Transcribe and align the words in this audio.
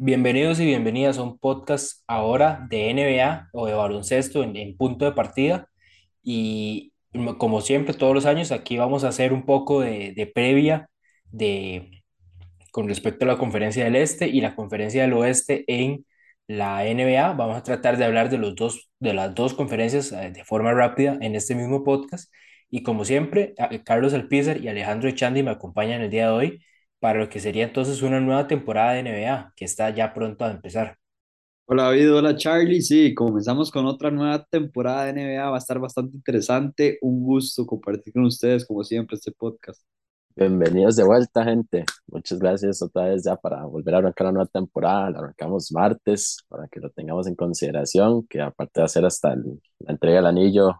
Bienvenidos 0.00 0.60
y 0.60 0.64
bienvenidas 0.64 1.18
a 1.18 1.24
un 1.24 1.38
podcast 1.38 2.04
ahora 2.06 2.64
de 2.70 2.88
NBA 2.94 3.48
o 3.52 3.66
de 3.66 3.74
baloncesto 3.74 4.44
en, 4.44 4.76
punto 4.76 5.04
de 5.04 5.10
partida. 5.12 5.68
Y 6.22 6.92
como 7.38 7.60
siempre, 7.62 7.94
todos 7.94 8.14
los 8.14 8.24
años, 8.24 8.52
aquí 8.52 8.78
vamos 8.78 9.02
a 9.02 9.08
hacer 9.08 9.32
un 9.32 9.44
poco 9.44 9.80
de, 9.80 10.30
previa 10.32 10.88
de, 11.32 12.02
con 12.70 12.86
respecto 12.88 13.24
a 13.24 13.28
la 13.28 13.38
conferencia 13.38 13.82
del 13.84 13.96
Este 13.96 14.28
y 14.28 14.40
la 14.40 14.54
conferencia 14.54 15.02
del 15.02 15.14
Oeste 15.14 15.64
en 15.66 16.06
la 16.46 16.84
NBA. 16.84 17.32
Vamos 17.32 17.56
a 17.56 17.64
tratar 17.64 17.96
de 17.98 18.04
hablar 18.04 18.30
de, 18.30 18.38
los 18.38 18.54
dos, 18.54 18.90
de 19.00 19.14
las 19.14 19.34
dos 19.34 19.52
conferencias 19.54 20.12
eh, 20.12 20.30
de 20.30 20.44
forma 20.44 20.72
rápida 20.74 21.18
en 21.20 21.34
este 21.34 21.56
mismo 21.56 21.82
podcast. 21.82 22.32
Y 22.70 22.84
como 22.84 23.04
siempre, 23.04 23.54
Carlos 23.84 24.14
Alpizar 24.14 24.58
y 24.58 24.68
Alejandro 24.68 25.08
Echandi 25.08 25.42
me 25.42 25.50
acompañan 25.50 26.02
el 26.02 26.10
día 26.10 26.26
de 26.26 26.32
hoy 26.32 26.64
para 27.00 27.20
lo 27.20 27.28
que 27.28 27.40
sería 27.40 27.64
entonces 27.64 28.02
una 28.02 28.20
nueva 28.20 28.46
temporada 28.48 28.92
de 28.94 29.00
NBA 29.00 29.52
que 29.56 29.64
está 29.64 29.90
ya 29.90 30.14
pronto 30.14 30.44
a 30.44 30.50
empezar. 30.52 30.98
Hola 31.66 31.84
David, 31.84 32.14
hola 32.14 32.36
Charlie. 32.36 32.80
Sí, 32.82 33.14
comenzamos 33.14 33.70
con 33.70 33.86
otra 33.86 34.10
nueva 34.10 34.44
temporada 34.44 35.04
de 35.04 35.10
NBA. 35.10 35.50
Va 35.50 35.56
a 35.56 35.58
estar 35.58 35.78
bastante 35.78 36.16
interesante. 36.16 36.98
Un 37.02 37.22
gusto 37.22 37.66
compartir 37.66 38.12
con 38.12 38.24
ustedes, 38.24 38.66
como 38.66 38.82
siempre, 38.84 39.16
este 39.16 39.32
podcast. 39.32 39.82
Bienvenidos 40.36 40.96
de 40.96 41.04
vuelta, 41.04 41.44
gente. 41.44 41.84
Muchas 42.06 42.38
gracias 42.38 42.80
otra 42.82 43.06
vez 43.06 43.24
ya 43.24 43.36
para 43.36 43.64
volver 43.64 43.94
a 43.96 43.98
arrancar 43.98 44.26
la 44.26 44.32
nueva 44.32 44.46
temporada. 44.48 45.10
La 45.10 45.18
arrancamos 45.18 45.72
martes 45.72 46.38
para 46.48 46.68
que 46.68 46.80
lo 46.80 46.90
tengamos 46.90 47.26
en 47.26 47.34
consideración, 47.34 48.26
que 48.28 48.40
aparte 48.40 48.80
de 48.80 48.84
hacer 48.86 49.04
hasta 49.04 49.32
el- 49.34 49.60
la 49.80 49.92
entrega 49.92 50.16
del 50.18 50.26
anillo 50.26 50.70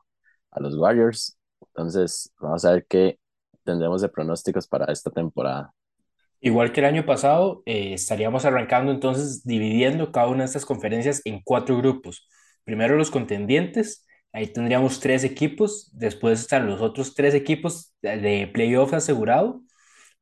a 0.52 0.60
los 0.60 0.77
Warriors. 0.77 1.36
Entonces, 1.60 2.32
vamos 2.41 2.64
a 2.64 2.72
ver 2.72 2.86
qué 2.88 3.19
tendremos 3.64 4.00
de 4.03 4.08
pronósticos 4.08 4.69
para 4.69 4.92
esta 4.92 5.10
temporada. 5.10 5.72
Igual 6.41 6.72
que 6.72 6.81
el 6.81 6.86
año 6.86 7.05
pasado, 7.05 7.62
eh, 7.67 7.94
estaríamos 7.94 8.44
arrancando 8.44 8.92
entonces 8.92 9.44
dividiendo 9.44 10.12
cada 10.12 10.28
una 10.28 10.41
de 10.41 10.44
estas 10.47 10.64
conferencias 10.64 11.20
en 11.25 11.41
cuatro 11.42 11.77
grupos. 11.77 12.28
Primero 12.64 12.97
los 12.97 13.11
contendientes, 13.11 14.06
ahí 14.33 14.47
tendríamos 14.47 15.00
tres 15.00 15.25
equipos, 15.25 15.91
después 15.92 16.41
están 16.41 16.66
los 16.66 16.81
otros 16.81 17.14
tres 17.14 17.34
equipos 17.34 17.94
de, 18.03 18.48
playoff 18.53 18.92
asegurado, 18.94 19.62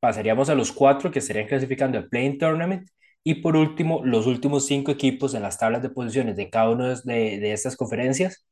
pasaríamos 0.00 0.48
a 0.50 0.55
los 0.55 0.72
cuatro 0.72 1.11
que 1.11 1.19
estarían 1.20 1.48
clasificando 1.48 1.98
al 1.98 2.09
Play-in 2.09 2.39
Tournament 2.39 2.89
y 3.22 3.37
por 3.37 3.56
último 3.56 4.03
los 4.05 4.27
últimos 4.27 4.67
cinco 4.67 4.92
equipos 4.92 5.34
en 5.34 5.42
las 5.42 5.59
tablas 5.59 5.83
de 5.83 5.91
posiciones 5.91 6.37
de 6.37 6.48
cada 6.50 6.70
una 6.70 6.94
de, 6.94 7.39
de 7.41 7.53
estas 7.53 7.77
conferencias, 7.77 8.47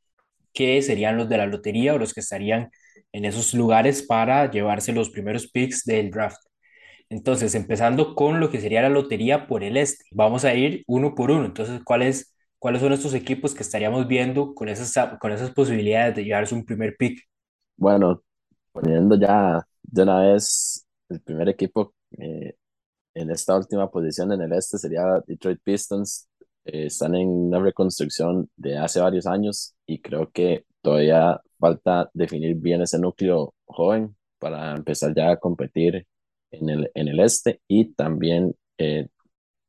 que 0.52 0.82
serían 0.82 1.16
los 1.16 1.28
de 1.28 1.38
la 1.38 1.46
lotería 1.46 1.94
o 1.94 1.98
los 1.98 2.14
que 2.14 2.20
estarían 2.20 2.70
en 3.12 3.24
esos 3.24 3.54
lugares 3.54 4.02
para 4.02 4.50
llevarse 4.50 4.92
los 4.92 5.10
primeros 5.10 5.50
picks 5.50 5.84
del 5.84 6.10
draft. 6.10 6.38
Entonces, 7.08 7.54
empezando 7.54 8.14
con 8.14 8.40
lo 8.40 8.50
que 8.50 8.60
sería 8.60 8.82
la 8.82 8.88
lotería 8.88 9.46
por 9.46 9.62
el 9.62 9.76
este, 9.76 10.04
vamos 10.12 10.44
a 10.44 10.54
ir 10.54 10.84
uno 10.86 11.14
por 11.14 11.30
uno. 11.30 11.44
Entonces, 11.44 11.80
¿cuáles, 11.84 12.34
cuáles 12.58 12.80
son 12.80 12.92
estos 12.92 13.14
equipos 13.14 13.54
que 13.54 13.62
estaríamos 13.62 14.08
viendo 14.08 14.54
con 14.54 14.68
esas, 14.68 14.92
con 15.20 15.32
esas 15.32 15.50
posibilidades 15.52 16.16
de 16.16 16.24
llevarse 16.24 16.54
un 16.54 16.64
primer 16.64 16.96
pick? 16.96 17.20
Bueno, 17.76 18.22
poniendo 18.72 19.18
ya 19.18 19.66
de 19.82 20.02
una 20.02 20.20
vez 20.20 20.86
el 21.08 21.20
primer 21.20 21.48
equipo 21.48 21.94
eh, 22.18 22.54
en 23.14 23.30
esta 23.30 23.56
última 23.56 23.90
posición 23.90 24.32
en 24.32 24.42
el 24.42 24.52
este 24.52 24.78
sería 24.78 25.22
Detroit 25.26 25.60
Pistons. 25.62 26.28
Eh, 26.64 26.86
están 26.86 27.14
en 27.14 27.28
una 27.28 27.60
reconstrucción 27.60 28.50
de 28.56 28.78
hace 28.78 29.00
varios 29.00 29.26
años 29.26 29.74
y 29.86 30.00
creo 30.00 30.30
que 30.32 30.64
todavía 30.82 31.40
falta 31.58 32.10
definir 32.14 32.56
bien 32.56 32.82
ese 32.82 32.98
núcleo 32.98 33.54
joven 33.66 34.16
para 34.38 34.74
empezar 34.74 35.14
ya 35.14 35.30
a 35.32 35.36
competir 35.36 36.06
en 36.60 36.68
el, 36.70 36.90
en 36.94 37.08
el 37.08 37.20
este 37.20 37.60
y 37.68 37.92
también 37.94 38.54
eh, 38.78 39.08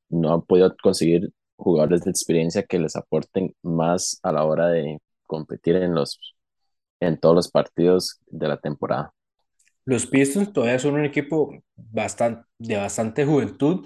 no 0.10 0.34
han 0.34 0.42
podido 0.44 0.76
conseguir 0.82 1.32
jugadores 1.58 2.04
de 2.04 2.12
experiencia 2.12 2.64
que 2.64 2.80
les 2.80 2.96
aporten 2.96 3.56
más 3.64 4.20
a 4.24 4.32
la 4.32 4.46
hora 4.46 4.68
de 4.68 5.00
competir 5.26 5.76
en 5.78 5.96
los 5.96 6.20
en 7.00 7.20
todos 7.20 7.36
los 7.36 7.52
partidos 7.52 8.20
de 8.28 8.48
la 8.48 8.58
temporada. 8.58 9.14
Los 9.86 10.08
Pistons 10.08 10.52
todavía 10.54 10.80
son 10.80 10.96
un 10.96 11.06
equipo 11.06 11.52
bastante, 11.76 12.44
de 12.58 12.78
bastante 12.78 13.26
juventud, 13.26 13.86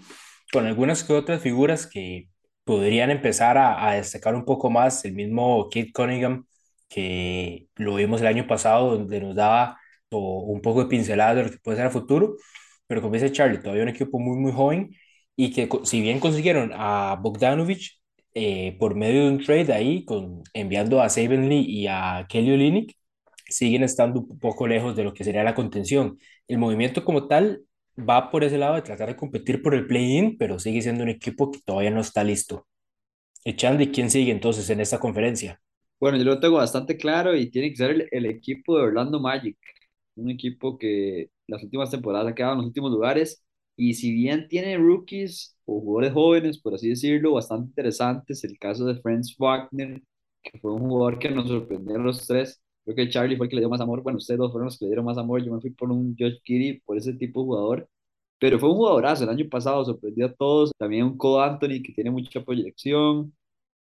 con 0.52 0.66
algunas 0.66 1.04
que 1.04 1.14
otras 1.14 1.42
figuras 1.42 1.88
que 1.88 2.30
podrían 2.64 3.12
empezar 3.12 3.58
a, 3.58 3.90
a 3.90 3.96
destacar 3.96 4.36
un 4.36 4.46
poco 4.46 4.70
más. 4.70 5.04
El 5.06 5.14
mismo 5.14 5.66
Kate 5.70 5.92
Cunningham, 5.94 6.46
que 6.88 7.68
lo 7.76 7.96
vimos 7.96 8.22
el 8.22 8.28
año 8.28 8.48
pasado, 8.48 8.92
donde 8.98 9.20
nos 9.20 9.36
daba 9.36 9.78
un 10.12 10.62
poco 10.62 10.84
de 10.84 10.90
pinceladas 10.90 11.36
de 11.36 11.44
lo 11.44 11.52
que 11.52 11.60
puede 11.60 11.78
ser 11.78 11.88
a 11.88 11.92
futuro. 11.92 12.36
Pero 12.90 13.02
como 13.04 13.16
dice 13.16 13.32
Charlie, 13.32 13.60
todavía 13.60 13.84
un 13.84 13.90
equipo 13.90 14.20
muy, 14.20 14.38
muy 14.40 14.54
joven 14.54 14.92
y 15.38 15.54
que 15.54 15.70
si 15.86 16.02
bien 16.02 16.20
consiguieron 16.22 16.72
a 16.76 17.18
Bogdanovich 17.22 18.02
eh, 18.36 18.78
por 18.80 18.96
medio 18.96 19.24
de 19.26 19.30
un 19.30 19.44
trade 19.44 19.74
ahí, 19.74 20.06
con, 20.06 20.44
enviando 20.54 21.02
a 21.02 21.10
Saben 21.10 21.50
Lee 21.50 21.66
y 21.68 21.88
a 21.88 22.28
Kelly 22.30 22.54
Olynyk, 22.54 22.96
siguen 23.48 23.84
estando 23.84 24.22
un 24.22 24.40
poco 24.40 24.68
lejos 24.68 24.96
de 24.96 25.04
lo 25.06 25.14
que 25.14 25.24
sería 25.24 25.44
la 25.44 25.56
contención. 25.56 26.20
El 26.48 26.60
movimiento 26.60 27.06
como 27.06 27.28
tal 27.28 27.64
va 27.98 28.32
por 28.32 28.44
ese 28.44 28.58
lado 28.58 28.76
de 28.76 28.84
tratar 28.84 29.10
de 29.10 29.18
competir 29.18 29.62
por 29.62 29.76
el 29.76 29.88
play-in, 29.88 30.38
pero 30.38 30.60
sigue 30.60 30.82
siendo 30.82 31.04
un 31.04 31.10
equipo 31.10 31.52
que 31.52 31.60
todavía 31.66 31.92
no 31.92 32.02
está 32.02 32.24
listo. 32.24 32.68
Echandi, 33.46 33.92
¿quién 33.92 34.10
sigue 34.12 34.32
entonces 34.32 34.70
en 34.72 34.82
esta 34.82 35.00
conferencia? 35.00 35.62
Bueno, 36.00 36.18
yo 36.18 36.24
lo 36.26 36.40
tengo 36.40 36.58
bastante 36.58 36.98
claro 36.98 37.36
y 37.36 37.52
tiene 37.52 37.70
que 37.72 37.76
ser 37.78 37.92
el, 37.92 38.08
el 38.12 38.26
equipo 38.26 38.78
de 38.78 38.84
Orlando 38.86 39.20
Magic, 39.20 39.58
un 40.16 40.30
equipo 40.32 40.78
que 40.78 41.30
las 41.50 41.64
últimas 41.64 41.92
temporadas 41.92 42.32
ha 42.32 42.36
quedado 42.36 42.54
en 42.54 42.60
los 42.60 42.68
últimos 42.68 42.92
lugares. 42.92 43.44
Y 43.76 43.94
si 43.94 44.12
bien 44.14 44.48
tiene 44.50 44.78
rookies 44.78 45.58
o 45.66 45.80
jugadores 45.82 46.14
jóvenes, 46.14 46.60
por 46.60 46.74
así 46.76 46.90
decirlo, 46.90 47.34
bastante 47.34 47.70
interesantes, 47.70 48.44
el 48.44 48.58
caso 48.60 48.86
de 48.86 48.96
Franz 49.02 49.36
Wagner, 49.38 50.02
que 50.44 50.60
fue 50.60 50.74
un 50.74 50.82
jugador 50.90 51.20
que 51.20 51.30
nos 51.30 51.48
sorprendió 51.48 51.96
a 51.96 52.00
los 52.00 52.28
tres, 52.28 52.62
creo 52.84 52.96
que 52.96 53.10
Charlie 53.10 53.38
fue 53.38 53.46
el 53.48 53.50
que 53.50 53.56
le 53.56 53.62
dio 53.62 53.70
más 53.70 53.82
amor, 53.82 54.02
bueno, 54.04 54.18
ustedes 54.18 54.38
dos 54.40 54.52
fueron 54.52 54.66
los 54.66 54.78
que 54.78 54.86
le 54.86 54.90
dieron 54.90 55.06
más 55.06 55.18
amor, 55.18 55.44
yo 55.44 55.54
me 55.54 55.62
fui 55.62 55.72
por 55.72 55.92
un 55.92 56.16
Josh 56.18 56.40
Giddey, 56.44 56.80
por 56.82 56.98
ese 56.98 57.14
tipo 57.14 57.42
de 57.42 57.46
jugador, 57.46 57.90
pero 58.40 58.60
fue 58.60 58.70
un 58.70 58.78
jugadorazo, 58.78 59.24
el 59.24 59.30
año 59.30 59.48
pasado 59.50 59.84
sorprendió 59.86 60.28
a 60.28 60.34
todos, 60.34 60.72
también 60.78 61.06
un 61.06 61.18
Cole 61.18 61.46
Anthony 61.46 61.82
que 61.84 61.94
tiene 61.94 62.12
mucha 62.12 62.44
proyección, 62.44 63.34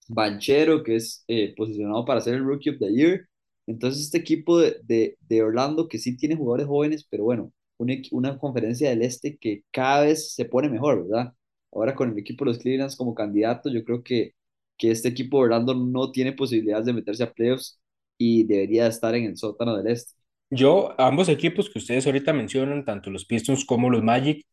Banchero, 0.07 0.83
que 0.83 0.95
es 0.97 1.23
eh, 1.27 1.53
posicionado 1.55 2.05
para 2.05 2.21
ser 2.21 2.35
el 2.35 2.45
Rookie 2.45 2.71
of 2.71 2.79
the 2.79 2.91
Year. 2.93 3.27
Entonces, 3.67 4.03
este 4.03 4.17
equipo 4.19 4.59
de, 4.59 4.77
de, 4.83 5.17
de 5.21 5.43
Orlando, 5.43 5.87
que 5.87 5.97
sí 5.99 6.17
tiene 6.17 6.35
jugadores 6.35 6.67
jóvenes, 6.67 7.05
pero 7.09 7.23
bueno, 7.25 7.51
una, 7.77 7.95
una 8.11 8.37
conferencia 8.37 8.89
del 8.89 9.01
Este 9.01 9.37
que 9.37 9.63
cada 9.71 10.01
vez 10.05 10.33
se 10.35 10.45
pone 10.45 10.69
mejor, 10.69 11.07
¿verdad? 11.07 11.33
Ahora 11.71 11.95
con 11.95 12.11
el 12.11 12.17
equipo 12.19 12.45
de 12.45 12.51
los 12.51 12.59
Clevelands 12.59 12.95
como 12.95 13.15
candidato, 13.15 13.69
yo 13.71 13.83
creo 13.83 14.03
que, 14.03 14.33
que 14.77 14.91
este 14.91 15.09
equipo 15.09 15.37
de 15.39 15.43
Orlando 15.45 15.73
no 15.75 16.11
tiene 16.11 16.33
posibilidades 16.33 16.85
de 16.85 16.93
meterse 16.93 17.23
a 17.23 17.33
playoffs 17.33 17.79
y 18.17 18.45
debería 18.45 18.87
estar 18.87 19.15
en 19.15 19.25
el 19.25 19.37
sótano 19.37 19.75
del 19.77 19.87
Este. 19.87 20.13
Yo, 20.49 20.93
ambos 20.99 21.27
equipos 21.29 21.69
que 21.69 21.79
ustedes 21.79 22.05
ahorita 22.05 22.31
mencionan, 22.33 22.85
tanto 22.85 23.09
los 23.09 23.25
Pistons 23.25 23.65
como 23.65 23.89
los 23.89 24.03
Magic, 24.03 24.45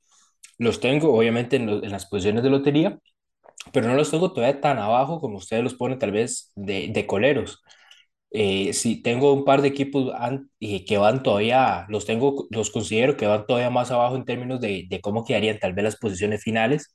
los 0.59 0.81
tengo 0.81 1.15
obviamente 1.17 1.57
en, 1.57 1.67
lo- 1.67 1.85
en 1.85 1.91
las 1.93 2.07
posiciones 2.07 2.43
de 2.45 2.51
lotería, 2.51 2.99
pero 3.73 3.89
no 3.89 3.95
los 3.97 4.11
tengo 4.11 4.33
todavía 4.33 4.61
tan 4.61 4.79
abajo 4.79 5.21
como 5.21 5.39
ustedes 5.39 5.65
los 5.65 5.75
ponen 5.75 5.99
tal 5.99 6.13
vez 6.13 6.53
de, 6.57 6.89
de 6.93 7.07
coleros. 7.07 7.63
Eh, 8.35 8.73
sí, 8.73 9.03
tengo 9.03 9.33
un 9.35 9.45
par 9.45 9.61
de 9.63 9.69
equipos 9.69 10.13
y 10.59 10.85
que 10.87 10.97
van 10.99 11.23
todavía, 11.23 11.85
los 11.91 12.07
tengo, 12.07 12.47
los 12.51 12.71
considero 12.71 13.17
que 13.17 13.27
van 13.27 13.47
todavía 13.47 13.69
más 13.71 13.91
abajo 13.91 14.17
en 14.17 14.25
términos 14.25 14.61
de, 14.61 14.87
de 14.89 15.01
cómo 15.03 15.25
quedarían 15.25 15.59
tal 15.59 15.75
vez 15.75 15.85
las 15.85 15.97
posiciones 15.97 16.43
finales. 16.43 16.95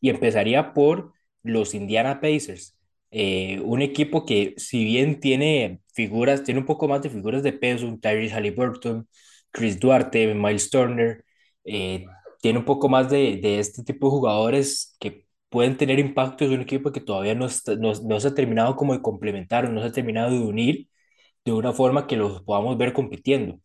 Y 0.00 0.10
empezaría 0.10 0.72
por 0.74 1.12
los 1.42 1.74
Indiana 1.74 2.20
Pacers, 2.20 2.76
eh, 3.10 3.60
un 3.64 3.82
equipo 3.82 4.24
que 4.26 4.54
si 4.56 4.84
bien 4.84 5.20
tiene 5.20 5.80
figuras, 5.94 6.44
tiene 6.44 6.60
un 6.60 6.66
poco 6.66 6.88
más 6.88 7.02
de 7.02 7.10
figuras 7.10 7.42
de 7.42 7.52
peso, 7.52 7.86
un 7.86 8.00
Tyrese 8.00 8.34
Halliburton, 8.34 9.08
Chris 9.50 9.78
Duarte, 9.80 10.34
Miles 10.34 10.70
Turner, 10.70 11.24
eh, 11.64 12.06
tiene 12.40 12.58
un 12.60 12.64
poco 12.64 12.88
más 12.88 13.10
de, 13.10 13.38
de 13.42 13.58
este 13.58 13.82
tipo 13.82 14.06
de 14.06 14.10
jugadores 14.12 14.96
que 15.00 15.26
pueden 15.50 15.76
tener 15.76 15.98
impacto 16.00 16.44
en 16.44 16.52
un 16.54 16.62
equipo 16.62 16.92
que 16.92 17.00
todavía 17.02 17.34
no, 17.34 17.46
está- 17.46 17.76
no, 17.76 17.92
no 17.94 18.20
se 18.20 18.28
ha 18.28 18.34
terminado 18.34 18.76
como 18.76 18.94
de 18.94 19.02
complementar 19.02 19.66
o 19.66 19.70
no 19.72 19.80
se 19.82 19.88
ha 19.88 19.92
terminado 19.92 20.30
de 20.32 20.40
unir 20.40 20.88
de 21.44 21.52
una 21.52 21.72
forma 21.72 22.06
que 22.06 22.16
los 22.16 22.42
podamos 22.44 22.78
ver 22.78 22.92
compitiendo. 22.94 23.60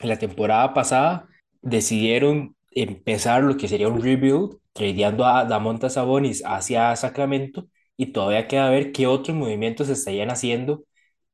En 0.00 0.08
la 0.08 0.18
temporada 0.18 0.72
pasada 0.74 1.28
decidieron 1.62 2.56
empezar 2.72 3.42
lo 3.44 3.56
que 3.56 3.68
sería 3.68 3.88
un 3.88 4.02
rebuild, 4.02 4.56
tradeando 4.72 5.26
a 5.26 5.44
Damonta 5.44 5.90
Sabonis 5.90 6.42
hacia 6.46 6.94
Sacramento 6.96 7.66
y 7.96 8.06
todavía 8.12 8.48
queda 8.48 8.70
ver 8.70 8.92
qué 8.92 9.06
otros 9.06 9.36
movimientos 9.36 9.88
se 9.88 9.92
estarían 9.94 10.30
haciendo 10.30 10.84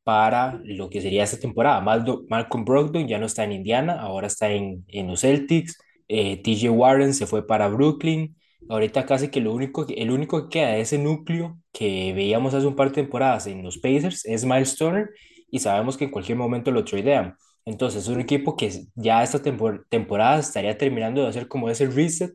para 0.04 0.60
lo 0.64 0.88
que 0.90 1.00
sería 1.00 1.24
esta 1.24 1.38
temporada. 1.40 1.80
Maldo- 1.80 2.24
Malcolm 2.28 2.64
Brogdon 2.64 3.08
ya 3.08 3.18
no 3.18 3.26
está 3.26 3.44
en 3.44 3.52
Indiana, 3.52 4.00
ahora 4.00 4.26
está 4.28 4.50
en, 4.50 4.84
en 4.88 5.08
los 5.08 5.20
Celtics. 5.22 5.78
Eh, 6.08 6.38
TJ 6.42 6.70
Warren 6.70 7.14
se 7.14 7.26
fue 7.26 7.46
para 7.46 7.68
Brooklyn. 7.68 8.35
Ahorita 8.68 9.06
casi 9.06 9.28
que 9.30 9.40
lo 9.40 9.52
único, 9.52 9.86
el 9.88 10.10
único 10.10 10.42
que 10.48 10.58
queda 10.60 10.68
de 10.72 10.80
ese 10.80 10.98
núcleo 10.98 11.58
que 11.72 12.12
veíamos 12.14 12.54
hace 12.54 12.66
un 12.66 12.76
par 12.76 12.88
de 12.88 12.94
temporadas 12.96 13.46
en 13.46 13.62
los 13.62 13.78
Pacers 13.78 14.24
es 14.24 14.44
Miles 14.44 14.76
Turner 14.76 15.10
y 15.50 15.60
sabemos 15.60 15.96
que 15.96 16.04
en 16.04 16.10
cualquier 16.10 16.38
momento 16.38 16.70
lo 16.72 16.84
tradean. 16.84 17.36
Entonces 17.64 18.02
es 18.04 18.08
un 18.08 18.20
equipo 18.20 18.56
que 18.56 18.72
ya 18.94 19.22
esta 19.22 19.42
tempor- 19.42 19.84
temporada 19.88 20.40
estaría 20.40 20.76
terminando 20.78 21.22
de 21.22 21.28
hacer 21.28 21.48
como 21.48 21.70
ese 21.70 21.86
reset, 21.86 22.32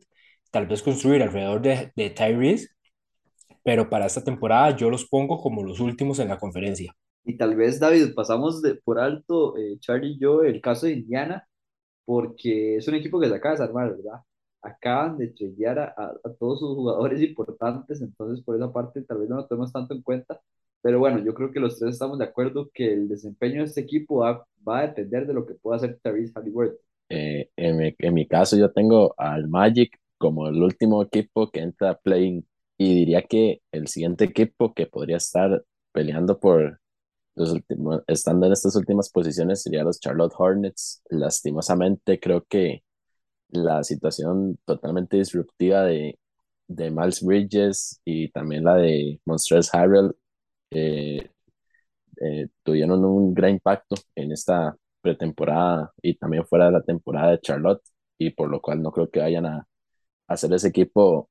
tal 0.50 0.66
vez 0.66 0.82
construir 0.82 1.22
alrededor 1.22 1.60
de, 1.62 1.92
de 1.96 2.10
Tyrese 2.10 2.68
pero 3.64 3.90
para 3.90 4.06
esta 4.06 4.22
temporada 4.22 4.76
yo 4.76 4.88
los 4.90 5.04
pongo 5.08 5.40
como 5.40 5.64
los 5.64 5.80
últimos 5.80 6.18
en 6.20 6.28
la 6.28 6.38
conferencia. 6.38 6.94
Y 7.24 7.36
tal 7.36 7.54
vez, 7.56 7.78
David, 7.80 8.14
pasamos 8.14 8.62
de, 8.62 8.74
por 8.76 8.98
alto, 8.98 9.56
eh, 9.56 9.78
Charlie 9.80 10.12
y 10.14 10.18
yo, 10.18 10.42
el 10.42 10.60
caso 10.60 10.86
de 10.86 10.92
Indiana, 10.94 11.46
porque 12.04 12.76
es 12.78 12.88
un 12.88 12.96
equipo 12.96 13.20
que 13.20 13.28
se 13.28 13.34
acaba 13.36 13.56
de 13.56 13.60
desarmar, 13.62 13.90
¿verdad? 13.96 14.20
Acaban 14.62 15.18
de 15.18 15.28
tradear 15.28 15.78
a, 15.78 15.84
a, 15.96 16.12
a 16.24 16.32
todos 16.38 16.60
sus 16.60 16.74
jugadores 16.76 17.20
importantes, 17.22 18.00
entonces 18.00 18.44
por 18.44 18.56
esa 18.56 18.72
parte 18.72 19.02
tal 19.02 19.18
vez 19.18 19.28
no 19.28 19.36
lo 19.36 19.46
tenemos 19.46 19.72
tanto 19.72 19.94
en 19.94 20.02
cuenta, 20.02 20.40
pero 20.82 20.98
bueno, 20.98 21.18
yo 21.24 21.32
creo 21.32 21.52
que 21.52 21.60
los 21.60 21.78
tres 21.78 21.94
estamos 21.94 22.18
de 22.18 22.24
acuerdo 22.24 22.70
que 22.74 22.92
el 22.92 23.08
desempeño 23.08 23.60
de 23.60 23.66
este 23.66 23.80
equipo 23.82 24.16
va, 24.16 24.44
va 24.66 24.80
a 24.80 24.86
depender 24.88 25.26
de 25.26 25.34
lo 25.34 25.46
que 25.46 25.54
pueda 25.54 25.76
hacer 25.76 25.98
Tyrese 26.02 26.32
Halliburton. 26.34 26.76
Eh, 27.08 27.50
en, 27.56 27.76
mi, 27.76 27.94
en 27.98 28.14
mi 28.14 28.26
caso 28.26 28.56
yo 28.56 28.70
tengo 28.72 29.14
al 29.18 29.48
Magic 29.48 29.98
como 30.18 30.48
el 30.48 30.62
último 30.62 31.02
equipo 31.02 31.50
que 31.50 31.60
entra 31.60 31.90
a 31.90 31.98
play 31.98 32.44
y 32.78 32.94
diría 32.94 33.22
que 33.22 33.60
el 33.70 33.86
siguiente 33.86 34.24
equipo 34.24 34.74
que 34.74 34.86
podría 34.86 35.18
estar 35.18 35.64
peleando 35.92 36.38
por 36.40 36.80
los 37.34 37.52
últimos, 37.52 38.02
estando 38.06 38.46
en 38.46 38.52
estas 38.52 38.76
últimas 38.76 39.10
posiciones 39.10 39.62
sería 39.62 39.84
los 39.84 40.00
Charlotte 40.00 40.34
Hornets. 40.36 41.02
Lastimosamente 41.10 42.18
creo 42.18 42.44
que 42.48 42.82
la 43.52 43.84
situación 43.84 44.58
totalmente 44.64 45.18
disruptiva 45.18 45.84
de, 45.84 46.18
de 46.68 46.90
Miles 46.90 47.22
Bridges 47.22 48.00
y 48.04 48.30
también 48.30 48.64
la 48.64 48.76
de 48.76 49.20
Monsters 49.24 49.74
Harrell 49.74 50.12
eh, 50.70 52.48
tuvieron 52.62 53.04
un 53.04 53.34
gran 53.34 53.50
impacto 53.52 53.96
en 54.14 54.32
esta 54.32 54.76
pretemporada 55.00 55.92
y 56.00 56.14
también 56.14 56.46
fuera 56.46 56.66
de 56.66 56.72
la 56.72 56.82
temporada 56.82 57.32
de 57.32 57.40
Charlotte 57.40 57.82
y 58.18 58.30
por 58.30 58.48
lo 58.48 58.60
cual 58.60 58.82
no 58.82 58.92
creo 58.92 59.10
que 59.10 59.20
vayan 59.20 59.46
a, 59.46 59.66
hacer 60.28 60.52
ese 60.52 60.68
equipo 60.68 61.28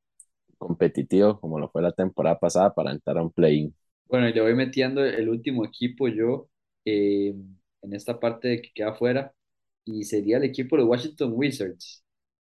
competitivo 0.57 1.39
como 1.39 1.59
lo 1.59 1.69
fue 1.69 1.81
la 1.81 1.91
temporada 1.91 2.37
pasada 2.37 2.73
para 2.73 2.91
entrar 2.91 3.17
a 3.17 3.23
un 3.23 3.31
play-in. 3.31 3.73
Bueno, 4.05 4.29
yo 4.29 4.43
voy 4.43 4.53
metiendo 4.53 5.03
el 5.03 5.29
último 5.29 5.65
equipo 5.65 6.07
yo 6.07 6.49
eh, 6.85 7.33
en 7.81 7.93
esta 7.93 8.19
parte 8.19 8.61
que 8.61 8.71
queda 8.73 8.89
afuera 8.89 9.33
y 9.85 10.03
sería 10.03 10.37
el 10.37 10.43
equipo 10.43 10.77
de 10.77 10.83
Washington 10.83 11.31
Wizards. 11.33 12.00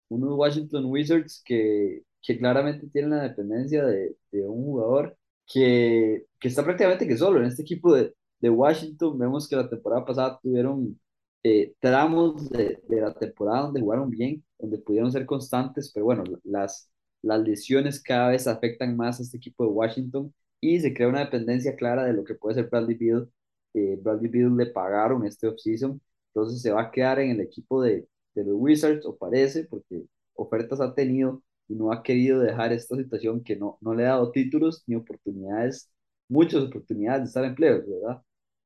Unos 0.10 0.38
Washington 0.38 0.86
Wizards 0.86 1.42
que, 1.46 2.04
que 2.22 2.38
claramente 2.38 2.88
tienen 2.88 3.12
la 3.12 3.24
dependencia 3.24 3.86
de, 3.86 4.16
de 4.32 4.48
un 4.48 4.64
jugador 4.64 5.18
que, 5.46 6.26
que, 6.40 6.48
está 6.48 6.64
prácticamente 6.64 7.08
que 7.08 7.18
solo 7.18 7.40
en 7.40 7.46
este 7.46 7.62
equipo 7.64 7.94
de, 7.94 8.14
de 8.40 8.50
Washington. 8.50 9.18
Vemos 9.18 9.48
que 9.48 9.56
la 9.56 9.70
temporada 9.70 10.06
pasada 10.06 10.40
tuvieron 10.42 11.00
eh, 11.44 11.74
tramos 11.80 12.50
de, 12.50 12.82
de, 12.88 13.02
la 13.02 13.14
temporada 13.14 13.62
donde 13.64 13.82
jugaron 13.82 14.10
bien, 14.10 14.44
donde 14.60 14.80
pudieron 14.80 15.12
ser 15.12 15.26
constantes, 15.26 15.92
pero 15.94 16.06
bueno, 16.06 16.24
las, 16.44 16.90
las 17.22 17.42
lesiones 17.42 18.02
cada 18.02 18.30
vez 18.30 18.48
afectan 18.48 18.98
más 18.98 19.20
a 19.20 19.24
este 19.24 19.38
equipo 19.38 19.64
de 19.64 19.70
Washington 19.72 20.34
y 20.60 20.80
se 20.80 20.94
crea 20.94 21.08
una 21.08 21.22
dependencia 21.22 21.76
clara 21.76 22.04
de 22.06 22.14
lo 22.14 22.24
que 22.24 22.36
puede 22.36 22.56
ser 22.56 22.70
Bradley 22.70 22.98
Beal. 22.98 23.32
Eh, 23.74 23.98
Bradley 24.02 24.30
Beal 24.30 24.58
le 24.58 24.68
pagaron 24.68 25.26
este 25.26 25.48
offseason, 25.48 26.02
entonces 26.34 26.62
se 26.62 26.72
va 26.72 26.84
a 26.84 26.92
quedar 26.92 27.20
en 27.20 27.32
el 27.32 27.42
equipo 27.42 27.82
de, 27.82 28.08
de 28.38 28.46
los 28.52 28.56
Wizards, 28.60 29.06
o 29.06 29.16
parece, 29.18 29.66
porque 29.66 30.04
ofertas 30.36 30.80
ha 30.82 30.94
tenido 30.94 31.44
y 31.68 31.76
no 31.76 31.92
ha 31.92 32.04
querido 32.04 32.40
dejar 32.40 32.72
esta 32.74 32.96
situación 32.96 33.44
que 33.44 33.56
no, 33.56 33.78
no 33.82 33.94
le 33.94 34.06
ha 34.06 34.10
dado 34.10 34.32
títulos 34.32 34.84
ni 34.88 34.96
oportunidades, 34.96 35.90
muchas 36.30 36.64
oportunidades 36.64 37.22
de 37.24 37.28
estar 37.28 37.44
en 37.46 37.56
playoffs, 37.56 37.88
¿verdad? 37.90 38.22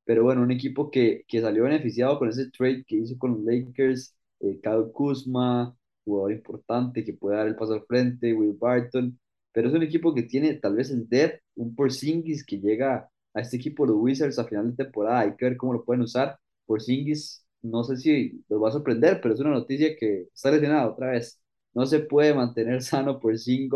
Pero 0.06 0.24
bueno, 0.24 0.42
un 0.44 0.52
equipo 0.52 0.92
que, 0.92 1.24
que 1.28 1.42
salió 1.42 1.64
beneficiado 1.64 2.20
con 2.20 2.30
ese 2.30 2.50
trade 2.52 2.84
que 2.86 2.98
hizo 2.98 3.18
con 3.18 3.32
los 3.34 3.44
Lakers, 3.44 4.16
eh, 4.42 4.60
Kyle 4.62 4.92
Kuzma, 4.92 5.76
jugador 6.04 6.32
importante 6.34 7.04
que 7.04 7.14
puede 7.14 7.38
dar 7.38 7.48
el 7.48 7.56
paso 7.56 7.74
al 7.74 7.86
frente, 7.86 8.34
Will 8.34 8.58
Barton, 8.60 9.18
pero 9.52 9.70
es 9.70 9.74
un 9.76 9.84
equipo 9.84 10.14
que 10.14 10.24
tiene 10.24 10.56
tal 10.56 10.76
vez 10.76 10.90
el 10.92 11.08
depth, 11.08 11.42
un 11.56 11.76
Porzingis 11.76 12.46
que 12.46 12.60
llega 12.60 13.10
a 13.34 13.42
este 13.42 13.58
equipo 13.58 13.86
los 13.86 13.98
Wizards 13.98 14.40
a 14.40 14.46
final 14.46 14.72
de 14.72 14.84
temporada, 14.84 15.22
hay 15.22 15.36
que 15.36 15.46
ver 15.46 15.58
cómo 15.58 15.74
lo 15.74 15.84
pueden 15.86 16.02
usar. 16.04 16.38
Porzingis, 16.66 17.46
no 17.62 17.84
sé 17.84 17.98
si 17.98 18.44
los 18.50 18.62
va 18.62 18.70
a 18.70 18.72
sorprender, 18.72 19.20
pero 19.22 19.34
es 19.34 19.40
una 19.40 19.52
noticia 19.52 19.96
que 19.96 20.28
está 20.34 20.52
lesionado 20.52 20.92
otra 20.94 21.12
vez. 21.12 21.42
No 21.74 21.86
se 21.86 22.00
puede 22.00 22.34
mantener 22.34 22.82
sano 22.84 23.20
Porzingis, 23.20 23.72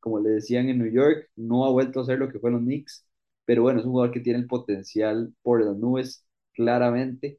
como 0.00 0.20
le 0.20 0.30
decían 0.30 0.68
en 0.68 0.78
New 0.78 0.90
York, 0.92 1.30
no 1.36 1.64
ha 1.64 1.70
vuelto 1.70 2.00
a 2.00 2.04
ser 2.04 2.18
lo 2.18 2.28
que 2.30 2.38
fue 2.38 2.50
los 2.50 2.60
Knicks, 2.60 3.06
pero 3.44 3.62
bueno, 3.62 3.80
es 3.80 3.86
un 3.86 3.92
jugador 3.92 4.12
que 4.12 4.20
tiene 4.20 4.38
el 4.40 4.46
potencial 4.46 5.32
por 5.42 5.64
las 5.64 5.76
nubes, 5.76 6.24
claramente. 6.52 7.38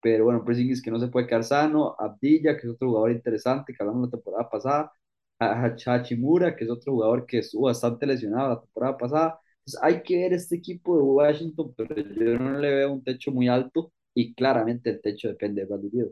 Pero 0.00 0.24
bueno, 0.24 0.44
Porzingis 0.44 0.82
que 0.82 0.90
no 0.90 1.00
se 1.00 1.08
puede 1.08 1.26
quedar 1.26 1.44
sano, 1.44 1.96
Abdilla, 1.98 2.56
que 2.56 2.66
es 2.66 2.72
otro 2.74 2.88
jugador 2.88 3.12
interesante 3.12 3.72
que 3.74 3.82
hablamos 3.82 4.04
la 4.08 4.10
temporada 4.12 4.48
pasada, 4.50 4.92
Hachimura, 5.38 6.56
que 6.56 6.64
es 6.64 6.70
otro 6.70 6.92
jugador 6.92 7.26
que 7.26 7.38
estuvo 7.38 7.66
bastante 7.66 8.06
lesionado 8.06 8.50
la 8.50 8.60
temporada 8.60 8.96
pasada. 8.96 9.40
Hay 9.82 10.02
que 10.02 10.16
ver 10.18 10.32
este 10.32 10.56
equipo 10.56 10.96
de 10.96 11.02
Washington, 11.02 11.74
pero 11.76 11.94
yo 11.96 12.38
no 12.38 12.58
le 12.58 12.74
veo 12.74 12.92
un 12.92 13.02
techo 13.04 13.32
muy 13.32 13.48
alto 13.48 13.92
y 14.16 14.34
claramente 14.34 14.90
el 14.90 15.00
techo 15.02 15.28
depende 15.28 15.62
de 15.62 15.68
Bradley 15.68 15.90
Beal. 15.92 16.10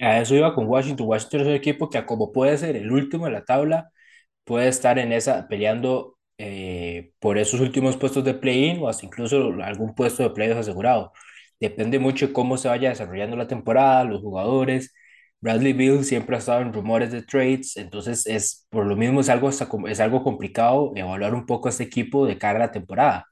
A 0.00 0.20
eso 0.20 0.34
iba 0.34 0.54
con 0.54 0.66
Washington. 0.66 1.06
Washington 1.06 1.40
es 1.42 1.46
un 1.46 1.52
equipo 1.54 1.88
que 1.88 2.04
como 2.04 2.32
puede 2.32 2.58
ser 2.58 2.76
el 2.76 2.90
último 2.92 3.26
de 3.26 3.32
la 3.32 3.44
tabla, 3.44 3.90
puede 4.44 4.68
estar 4.68 4.98
en 4.98 5.12
esa 5.12 5.48
peleando 5.48 6.18
eh, 6.38 7.12
por 7.20 7.38
esos 7.38 7.60
últimos 7.60 7.96
puestos 7.96 8.24
de 8.24 8.34
play-in 8.34 8.82
o 8.82 8.88
hasta 8.88 9.06
incluso 9.06 9.52
algún 9.62 9.94
puesto 9.94 10.22
de 10.24 10.30
playoffs 10.30 10.60
asegurado. 10.62 11.12
Depende 11.60 11.98
mucho 12.00 12.28
de 12.28 12.32
cómo 12.32 12.56
se 12.58 12.68
vaya 12.68 12.90
desarrollando 12.90 13.36
la 13.36 13.46
temporada, 13.46 14.04
los 14.04 14.20
jugadores, 14.20 14.92
Bradley 15.40 15.74
Beal 15.74 16.04
siempre 16.04 16.36
ha 16.36 16.38
estado 16.38 16.62
en 16.62 16.72
rumores 16.72 17.12
de 17.12 17.22
trades, 17.22 17.76
entonces 17.76 18.26
es 18.26 18.66
por 18.70 18.86
lo 18.86 18.96
mismo 18.96 19.20
es 19.20 19.28
algo, 19.28 19.50
es 19.50 20.00
algo 20.00 20.24
complicado 20.24 20.92
evaluar 20.96 21.34
un 21.34 21.46
poco 21.46 21.68
a 21.68 21.70
este 21.70 21.84
equipo 21.84 22.26
de 22.26 22.38
cara 22.38 22.56
a 22.58 22.66
la 22.68 22.72
temporada. 22.72 23.26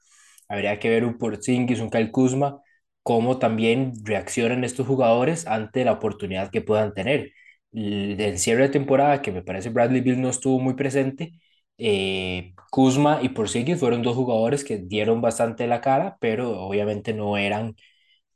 Habría 0.47 0.79
que 0.79 0.89
ver 0.89 1.05
un 1.05 1.17
Porzingis, 1.17 1.79
un 1.79 1.89
Kyle 1.89 2.11
Kuzma, 2.11 2.61
cómo 3.03 3.39
también 3.39 3.93
reaccionan 4.03 4.63
estos 4.63 4.87
jugadores 4.87 5.47
ante 5.47 5.85
la 5.85 5.93
oportunidad 5.93 6.51
que 6.51 6.61
puedan 6.61 6.93
tener. 6.93 7.31
El 7.71 8.37
cierre 8.39 8.63
de 8.63 8.69
temporada, 8.69 9.21
que 9.21 9.31
me 9.31 9.43
parece 9.43 9.69
Bradley 9.69 10.01
Beal 10.01 10.21
no 10.21 10.29
estuvo 10.29 10.59
muy 10.59 10.75
presente, 10.75 11.33
eh, 11.77 12.53
Kuzma 12.71 13.19
y 13.21 13.29
Porzingis 13.29 13.79
fueron 13.79 14.03
dos 14.03 14.15
jugadores 14.15 14.63
que 14.63 14.77
dieron 14.77 15.21
bastante 15.21 15.67
la 15.67 15.81
cara, 15.81 16.17
pero 16.19 16.59
obviamente 16.61 17.13
no 17.13 17.37
eran 17.37 17.75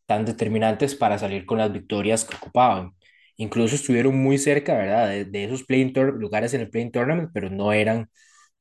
tan 0.06 0.26
determinantes 0.26 0.96
para 0.96 1.18
salir 1.20 1.46
con 1.46 1.58
las 1.60 1.72
victorias 1.72 2.26
que 2.26 2.36
ocupaban. 2.36 2.94
Incluso 3.38 3.76
estuvieron 3.76 4.18
muy 4.22 4.38
cerca, 4.38 4.76
¿verdad? 4.76 5.10
De, 5.26 5.44
esos 5.46 5.64
play 5.64 5.92
lugares 5.94 6.54
en 6.54 6.62
el 6.62 6.70
play 6.70 6.90
tournament, 6.92 7.30
pero 7.34 7.50
no 7.50 7.74
eran 7.74 8.10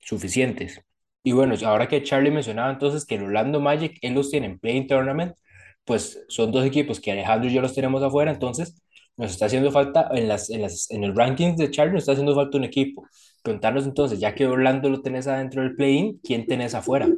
suficientes. 0.00 0.80
Y 1.22 1.32
bueno, 1.32 1.54
ahora 1.64 1.88
que 1.88 2.02
Charlie 2.02 2.30
mencionaba 2.30 2.70
entonces 2.72 3.04
que 3.04 3.16
el 3.16 3.24
Orlando 3.24 3.60
Magic, 3.60 3.98
él 4.02 4.14
los 4.14 4.30
tiene 4.30 4.46
en 4.46 4.58
play 4.58 4.86
tournament, 4.86 5.34
pues 5.86 6.24
son 6.28 6.52
dos 6.52 6.66
equipos 6.66 7.00
que 7.00 7.12
Alejandro 7.12 7.48
y 7.48 7.54
yo 7.54 7.62
los 7.62 7.74
tenemos 7.74 8.02
afuera, 8.02 8.32
entonces 8.32 8.76
nos 9.16 9.30
está 9.30 9.46
haciendo 9.46 9.70
falta 9.70 10.08
en, 10.12 10.28
las, 10.28 10.50
en, 10.50 10.62
las, 10.62 10.90
en 10.90 11.04
el 11.04 11.16
ranking 11.16 11.56
de 11.56 11.70
Charlie, 11.70 11.94
nos 11.94 12.02
está 12.02 12.12
haciendo 12.12 12.34
falta 12.34 12.58
un 12.58 12.64
equipo. 12.64 13.06
Contarnos 13.42 13.86
entonces, 13.86 14.20
ya 14.20 14.34
que 14.34 14.46
Orlando 14.46 14.90
lo 14.90 15.00
tenés 15.00 15.26
adentro 15.26 15.62
del 15.62 15.74
play-in, 15.74 16.20
¿quién 16.22 16.46
tenés 16.46 16.74
afuera? 16.74 17.08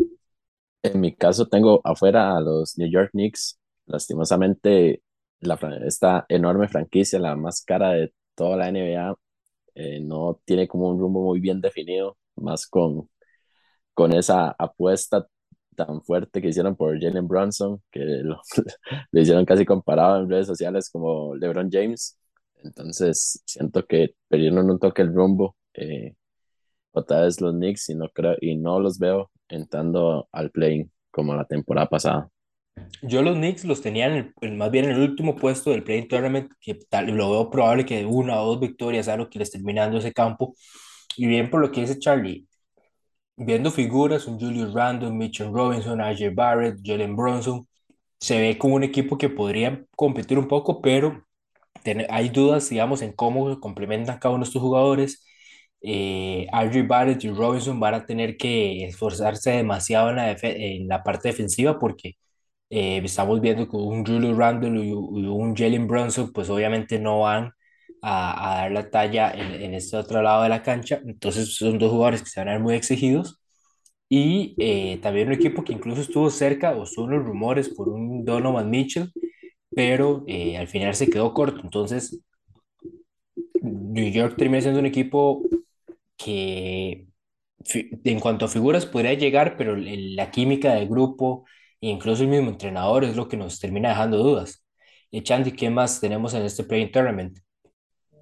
En 0.83 1.01
mi 1.01 1.15
caso 1.15 1.49
tengo 1.49 1.81
afuera 1.83 2.37
a 2.37 2.41
los 2.41 2.79
New 2.79 2.89
York 2.89 3.11
Knicks. 3.13 3.59
Lastimosamente 3.87 5.03
la, 5.41 5.59
esta 5.85 6.27
enorme 6.29 6.69
franquicia, 6.69 7.19
la 7.19 7.35
más 7.35 7.63
cara 7.65 7.91
de 7.91 8.13
toda 8.35 8.57
la 8.57 8.69
NBA, 8.69 9.15
eh, 9.75 10.01
no 10.01 10.41
tiene 10.45 10.69
como 10.69 10.89
un 10.89 10.99
rumbo 11.01 11.23
muy 11.25 11.41
bien 11.41 11.61
definido, 11.61 12.17
más 12.37 12.67
con, 12.67 13.09
con 13.95 14.13
esa 14.13 14.55
apuesta 14.59 15.27
tan 15.78 16.02
fuerte 16.02 16.42
que 16.42 16.49
hicieron 16.49 16.76
por 16.76 17.00
Jalen 17.00 17.28
Brunson, 17.28 17.80
que 17.90 18.00
lo, 18.00 18.40
le 19.12 19.20
hicieron 19.20 19.44
casi 19.44 19.64
comparado 19.64 20.20
en 20.20 20.28
redes 20.28 20.47
sociales 20.49 20.90
como 20.90 21.37
LeBron 21.37 21.70
James. 21.70 22.18
Entonces 22.64 23.42
siento 23.47 23.87
que 23.87 24.14
perdieron 24.28 24.68
un 24.70 24.78
toque 24.80 25.02
el 25.02 25.14
rumbo. 25.14 25.56
Eh, 25.75 26.16
otra 26.90 27.23
vez 27.23 27.40
los 27.40 27.54
Knicks 27.54 27.90
y 27.90 27.94
no, 27.94 28.08
creo, 28.08 28.37
y 28.40 28.56
no 28.56 28.80
los 28.80 28.99
veo 28.99 29.30
entrando 29.49 30.28
al 30.32 30.50
play 30.50 30.90
como 31.12 31.35
la 31.37 31.44
temporada 31.44 31.87
pasada. 31.88 32.28
Yo 33.02 33.23
los 33.23 33.37
Knicks 33.37 33.64
los 33.64 33.80
tenía 33.80 34.06
en 34.06 34.32
el, 34.40 34.56
más 34.56 34.70
bien 34.73 34.87
en 34.87 34.92
el 34.92 35.00
último 35.11 35.37
puesto 35.37 35.70
del 35.70 35.85
play 35.85 36.08
tournament, 36.08 36.50
que 36.61 36.75
tal, 36.88 37.06
lo 37.06 37.30
veo 37.30 37.50
probable 37.50 37.87
que 37.87 38.04
una 38.04 38.40
o 38.42 38.47
dos 38.47 38.61
victorias 38.61 39.06
sea 39.06 39.16
lo 39.16 39.28
que 39.30 39.38
les 39.38 39.50
terminando 39.52 39.99
ese 39.99 40.12
campo. 40.12 40.54
Y 41.16 41.26
bien 41.26 41.50
por 41.50 41.61
lo 41.61 41.70
que 41.70 41.82
dice 41.82 41.99
Charlie, 41.99 42.48
viendo 43.38 43.71
figuras, 43.71 44.26
un 44.26 44.38
Julius 44.40 44.73
Randle, 44.75 45.11
Mitchell 45.12 45.52
Robinson, 45.52 46.00
AJ 46.00 46.35
Barrett, 46.35 46.78
Jalen 46.85 47.16
Bronson, 47.16 47.66
se 48.21 48.40
ve 48.40 48.59
como 48.59 48.76
un 48.76 48.85
equipo 48.85 49.18
que 49.18 49.28
podría 49.30 49.85
competir 49.97 50.38
un 50.38 50.49
poco, 50.49 50.80
pero 50.83 51.25
hay 52.11 52.28
dudas, 52.30 52.68
digamos, 52.71 53.02
en 53.02 53.12
cómo 53.12 53.59
complementan 53.61 54.18
cada 54.18 54.35
uno 54.35 54.45
de 54.45 54.49
estos 54.49 54.62
jugadores. 54.62 55.25
Eh, 55.80 56.47
Barrett 56.88 57.25
y 57.25 57.30
Robinson 57.30 57.78
van 57.80 57.95
a 57.95 58.07
tener 58.07 58.37
que 58.37 58.85
esforzarse 58.85 59.52
demasiado 59.52 60.11
en 60.11 60.16
la, 60.16 60.37
en 60.42 60.88
la 60.88 61.02
parte 61.04 61.28
defensiva 61.28 61.78
porque 61.78 62.16
eh, 62.71 63.00
estamos 63.04 63.40
viendo 63.40 63.68
que 63.68 63.76
un 63.76 64.04
Julio 64.04 64.35
Randle 64.35 64.85
y, 64.85 64.92
un 64.92 65.54
Jalen 65.57 65.87
Brunson, 65.87 66.33
pues 66.33 66.50
obviamente 66.50 66.99
no 66.99 67.21
van 67.21 67.52
a, 68.02 68.52
a 68.52 68.57
dar 68.62 68.73
la 68.73 68.90
talla 68.90 69.31
en, 69.33 69.55
en, 69.62 69.75
este 69.75 69.97
otro 69.97 70.23
lado 70.23 70.43
de 70.43 70.49
la 70.49 70.62
cancha. 70.62 71.00
Entonces 71.07 71.55
son 71.57 71.78
dos 71.78 71.90
jugadores 71.90 72.23
que 72.23 72.31
se 72.31 72.40
van 72.40 72.49
a 72.49 72.52
ver 72.52 72.61
muy 72.61 72.75
exigidos. 72.75 73.40
y 74.09 74.55
eh, 74.59 74.99
también 75.02 75.28
un 75.28 75.35
equipo 75.35 75.64
que 75.64 75.73
incluso 75.75 76.00
estuvo 76.02 76.31
cerca 76.31 76.73
o 76.76 76.85
en 76.87 77.11
los 77.11 77.25
rumores 77.26 77.69
por 77.71 77.88
un 77.88 78.25
Donovan 78.25 78.71
Mitchell, 78.71 79.12
pero 79.71 80.25
eh, 80.28 80.57
al 80.59 80.69
final 80.69 80.95
se 80.95 81.11
quedó 81.11 81.35
corto. 81.35 81.61
Entonces, 81.64 82.21
New 83.62 84.11
York 84.12 84.37
termina 84.37 84.61
siendo 84.61 84.81
un 84.81 84.87
equipo 84.87 85.43
que 86.17 87.09
en 88.05 88.21
cuanto 88.21 88.47
a 88.47 88.49
figuras 88.49 88.87
podría 88.87 89.14
llegar, 89.14 89.57
pero 89.57 89.76
la 89.76 90.31
química 90.31 90.75
del 90.75 90.88
grupo 90.88 91.45
e 91.81 91.88
incluso 91.90 92.23
el 92.25 92.28
mismo 92.31 92.50
entrenador 92.50 93.05
es 93.05 93.17
lo 93.17 93.28
que 93.28 93.37
nos 93.37 93.61
termina 93.61 93.90
dejando 93.90 94.19
dudas. 94.19 94.64
Y 95.11 95.23
Chandy, 95.23 95.52
¿qué 95.52 95.71
más 95.71 96.00
tenemos 96.00 96.35
en 96.35 96.43
este 96.43 96.64
Play 96.64 96.90
Tournament? 96.90 97.38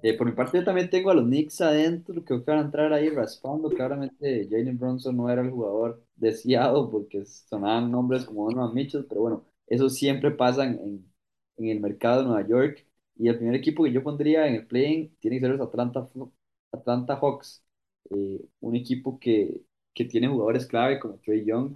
Eh, 0.01 0.13
por 0.15 0.27
mi 0.27 0.33
parte, 0.33 0.57
yo 0.59 0.63
también 0.63 0.89
tengo 0.89 1.09
a 1.09 1.13
los 1.15 1.25
Knicks 1.25 1.59
adentro, 1.61 2.23
creo 2.23 2.43
que 2.45 2.51
van 2.51 2.59
a 2.59 2.63
entrar 2.65 2.93
ahí 2.93 3.09
raspando. 3.09 3.69
Claramente, 3.69 4.47
Jalen 4.49 4.77
Brunson 4.77 5.17
no 5.17 5.29
era 5.29 5.41
el 5.41 5.49
jugador 5.49 6.03
deseado 6.15 6.89
porque 6.89 7.25
sonaban 7.25 7.91
nombres 7.91 8.25
como 8.25 8.45
Donovan 8.45 8.73
Mitchell, 8.75 9.05
pero 9.09 9.21
bueno, 9.21 9.45
eso 9.65 9.89
siempre 9.89 10.31
pasa 10.31 10.65
en, 10.65 11.11
en, 11.57 11.67
el 11.69 11.79
mercado 11.79 12.21
de 12.21 12.27
Nueva 12.27 12.47
York. 12.47 12.85
Y 13.15 13.27
el 13.27 13.37
primer 13.37 13.55
equipo 13.55 13.83
que 13.83 13.91
yo 13.91 14.03
pondría 14.03 14.47
en 14.47 14.55
el 14.55 14.67
play 14.67 15.09
tiene 15.19 15.37
que 15.37 15.47
ser 15.47 15.55
los 15.55 15.67
Atlanta, 15.67 16.07
Atlanta 16.71 17.15
Hawks, 17.19 17.63
eh, 18.11 18.39
un 18.59 18.75
equipo 18.75 19.19
que, 19.19 19.61
que 19.93 20.05
tiene 20.05 20.27
jugadores 20.27 20.67
clave 20.67 20.99
como 20.99 21.17
Trey 21.19 21.43
Young, 21.45 21.75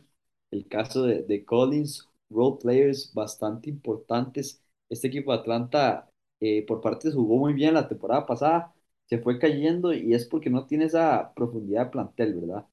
el 0.51 0.67
caso 0.67 1.03
de, 1.03 1.23
de 1.23 1.43
Collins, 1.45 2.07
role 2.29 2.57
players 2.61 3.13
bastante 3.13 3.69
importantes. 3.69 4.61
Este 4.89 5.07
equipo 5.07 5.31
de 5.31 5.39
Atlanta 5.39 6.10
eh, 6.41 6.65
por 6.67 6.81
partes 6.81 7.15
jugó 7.15 7.37
muy 7.37 7.53
bien 7.53 7.75
la 7.75 7.87
temporada 7.89 8.25
pasada, 8.27 8.73
se 9.05 9.19
fue 9.19 9.39
cayendo 9.39 9.93
y 9.93 10.13
es 10.15 10.25
porque 10.27 10.49
no 10.51 10.65
tiene 10.67 10.85
esa 10.85 11.33
profundidad 11.35 11.85
de 11.85 11.91
plantel, 11.91 12.35
¿verdad? 12.35 12.65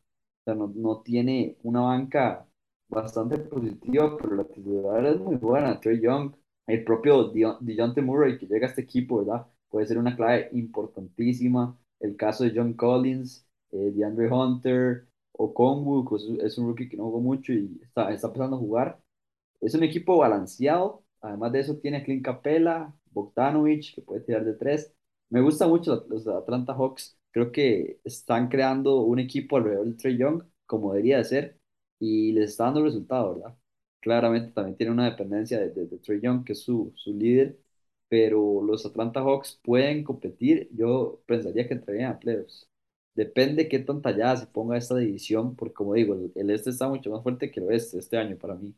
O 0.43 0.45
sea, 0.45 0.55
no, 0.57 0.73
no 0.75 1.03
tiene 1.03 1.59
una 1.63 1.81
banca 1.83 2.49
bastante 2.89 3.39
positiva, 3.39 4.17
pero 4.17 4.37
la 4.37 4.45
titular 4.45 5.05
es 5.07 5.19
muy 5.21 5.37
buena. 5.37 5.81
Trey 5.81 6.01
Young, 6.01 6.35
el 6.67 6.85
propio 6.85 7.25
DeJounte 7.61 8.03
Murray 8.03 8.39
que 8.39 8.47
llega 8.47 8.67
a 8.67 8.71
este 8.71 8.83
equipo, 8.83 9.19
¿verdad? 9.25 9.47
Puede 9.69 9.87
ser 9.87 9.99
una 9.99 10.17
clave 10.17 10.49
importantísima. 10.53 11.79
El 12.01 12.17
caso 12.17 12.45
de 12.45 12.53
John 12.55 12.75
Collins, 12.75 13.47
eh, 13.73 13.91
DeAndre 13.95 14.31
Hunter, 14.33 15.09
Okongwu, 15.33 16.05
que 16.09 16.17
es, 16.17 16.23
es 16.53 16.59
un 16.59 16.69
rookie 16.69 16.89
que 16.89 16.97
no 16.97 17.05
jugó 17.05 17.21
mucho 17.21 17.53
y 17.53 17.79
está, 17.83 18.13
está 18.13 18.29
empezando 18.29 18.57
a 18.57 18.59
jugar. 18.61 19.01
Es 19.61 19.75
un 19.75 19.83
equipo 19.85 20.19
balanceado. 20.19 21.05
Además 21.21 21.53
de 21.53 21.61
eso, 21.61 21.79
tiene 21.79 21.99
a 21.99 22.05
Clint 22.05 22.25
Capela, 22.25 22.95
Bogdanovich, 23.23 23.95
que 23.95 24.03
puede 24.03 24.21
tirar 24.23 24.45
de 24.45 24.55
tres. 24.55 24.93
Me 25.31 25.41
gustan 25.41 25.69
mucho 25.71 26.07
los, 26.09 26.27
Atlanta 26.27 26.75
Hawks. 26.75 27.19
Creo 27.31 27.53
que 27.53 28.01
están 28.05 28.49
creando 28.49 29.01
un 29.03 29.19
equipo 29.19 29.57
alrededor 29.57 29.87
de 29.87 29.95
Trey 29.95 30.17
Young, 30.17 30.43
como 30.67 30.93
debería 30.93 31.19
de 31.19 31.25
ser, 31.25 31.61
y 31.99 32.33
les 32.33 32.51
está 32.51 32.65
dando 32.65 32.85
resultado, 32.85 33.35
¿verdad? 33.37 33.57
Claramente 34.01 34.53
también 34.53 34.77
tiene 34.77 34.93
una 34.93 35.07
dependencia 35.11 35.59
de, 35.59 35.71
de, 35.71 35.87
de 35.87 35.99
Trey 35.99 36.21
Young, 36.21 36.45
que 36.45 36.53
es 36.53 36.61
su, 36.63 36.93
su 36.97 37.13
líder, 37.15 37.59
pero 38.09 38.63
los 38.63 38.87
Atlanta 38.87 39.21
Hawks 39.21 39.61
pueden 39.63 40.05
competir. 40.05 40.69
Yo 40.73 41.23
pensaría 41.27 41.67
que 41.69 41.75
entrarían 41.75 42.13
a 42.13 42.19
playoffs. 42.19 42.69
Depende 43.15 43.69
qué 43.69 43.81
tan 43.81 44.01
tallada 44.01 44.37
se 44.37 44.47
ponga 44.47 44.77
esta 44.77 44.97
división, 44.97 45.57
porque 45.57 45.75
como 45.75 45.95
digo, 45.95 46.15
el, 46.15 46.33
el 46.35 46.51
este 46.51 46.71
está 46.71 46.89
mucho 46.89 47.11
más 47.11 47.23
fuerte 47.23 47.51
que 47.51 47.61
el 47.61 47.67
oeste 47.67 47.99
este 47.99 48.17
año 48.17 48.37
para 48.39 48.55
mí. 48.55 48.75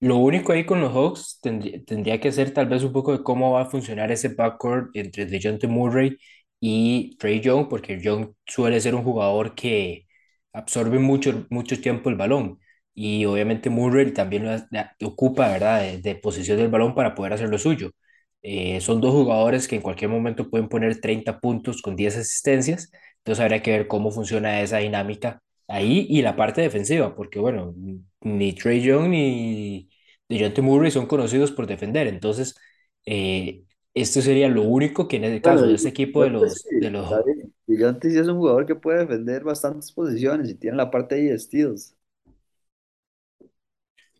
Lo 0.00 0.16
único 0.18 0.52
ahí 0.52 0.66
con 0.66 0.80
los 0.82 0.92
Hawks 0.92 1.38
tendría, 1.40 1.82
tendría 1.84 2.20
que 2.20 2.30
ser 2.30 2.52
tal 2.52 2.66
vez 2.68 2.82
un 2.84 2.92
poco 2.92 3.12
de 3.16 3.22
cómo 3.24 3.52
va 3.52 3.62
a 3.62 3.66
funcionar 3.66 4.12
ese 4.12 4.28
backcourt 4.28 4.94
entre 4.94 5.24
DeJounte 5.26 5.66
Murray 5.68 6.18
y 6.60 7.16
Trey 7.18 7.40
Young, 7.40 7.68
porque 7.68 7.98
Young 8.00 8.32
suele 8.46 8.80
ser 8.80 8.94
un 8.94 9.02
jugador 9.04 9.54
que 9.54 10.06
absorbe 10.52 10.98
mucho, 10.98 11.46
mucho 11.50 11.80
tiempo 11.80 12.10
el 12.10 12.16
balón 12.16 12.58
y 12.94 13.24
obviamente 13.24 13.70
Murray 13.70 14.12
también 14.12 14.44
lo 14.44 15.08
ocupa, 15.08 15.48
¿verdad?, 15.48 15.80
de, 15.82 15.98
de 15.98 16.14
posesión 16.16 16.58
del 16.58 16.68
balón 16.68 16.94
para 16.94 17.14
poder 17.14 17.32
hacer 17.34 17.48
lo 17.48 17.58
suyo. 17.58 17.90
Eh, 18.42 18.80
son 18.80 19.00
dos 19.00 19.12
jugadores 19.12 19.66
que 19.68 19.76
en 19.76 19.82
cualquier 19.82 20.10
momento 20.10 20.48
pueden 20.50 20.68
poner 20.68 21.00
30 21.00 21.40
puntos 21.40 21.80
con 21.82 21.96
10 21.96 22.16
asistencias, 22.16 22.90
entonces 23.18 23.42
habría 23.42 23.62
que 23.62 23.70
ver 23.72 23.88
cómo 23.88 24.10
funciona 24.10 24.60
esa 24.60 24.78
dinámica 24.78 25.42
ahí 25.68 26.06
y 26.08 26.22
la 26.22 26.36
parte 26.36 26.60
defensiva, 26.62 27.14
porque 27.14 27.38
bueno, 27.38 27.74
ni 28.20 28.52
Trey 28.54 28.82
Young 28.82 29.08
ni 29.10 29.88
DeJounte 30.28 30.62
Murray 30.62 30.90
son 30.90 31.06
conocidos 31.06 31.52
por 31.52 31.66
defender, 31.66 32.06
entonces 32.08 32.56
eh, 33.06 33.64
esto 33.94 34.22
sería 34.22 34.48
lo 34.48 34.62
único 34.62 35.08
que 35.08 35.16
en 35.16 35.24
el 35.24 35.42
Bueno, 35.42 35.62
caso 35.62 35.68
de 35.68 35.76
Di- 35.76 35.76
este 35.76 35.88
equipo 35.90 36.22
de 36.22 36.30
los, 36.30 36.68
sí, 36.68 36.76
de 36.78 36.90
los. 36.90 37.22
Dillante 37.66 38.10
sí 38.10 38.18
es 38.18 38.28
un 38.28 38.38
jugador 38.38 38.66
que 38.66 38.74
puede 38.76 39.00
defender 39.00 39.44
bastantes 39.44 39.92
posiciones 39.92 40.48
y 40.50 40.54
tiene 40.56 40.76
la 40.76 40.90
parte 40.90 41.14
ahí 41.16 41.24
de 41.26 41.38
steals. 41.38 41.96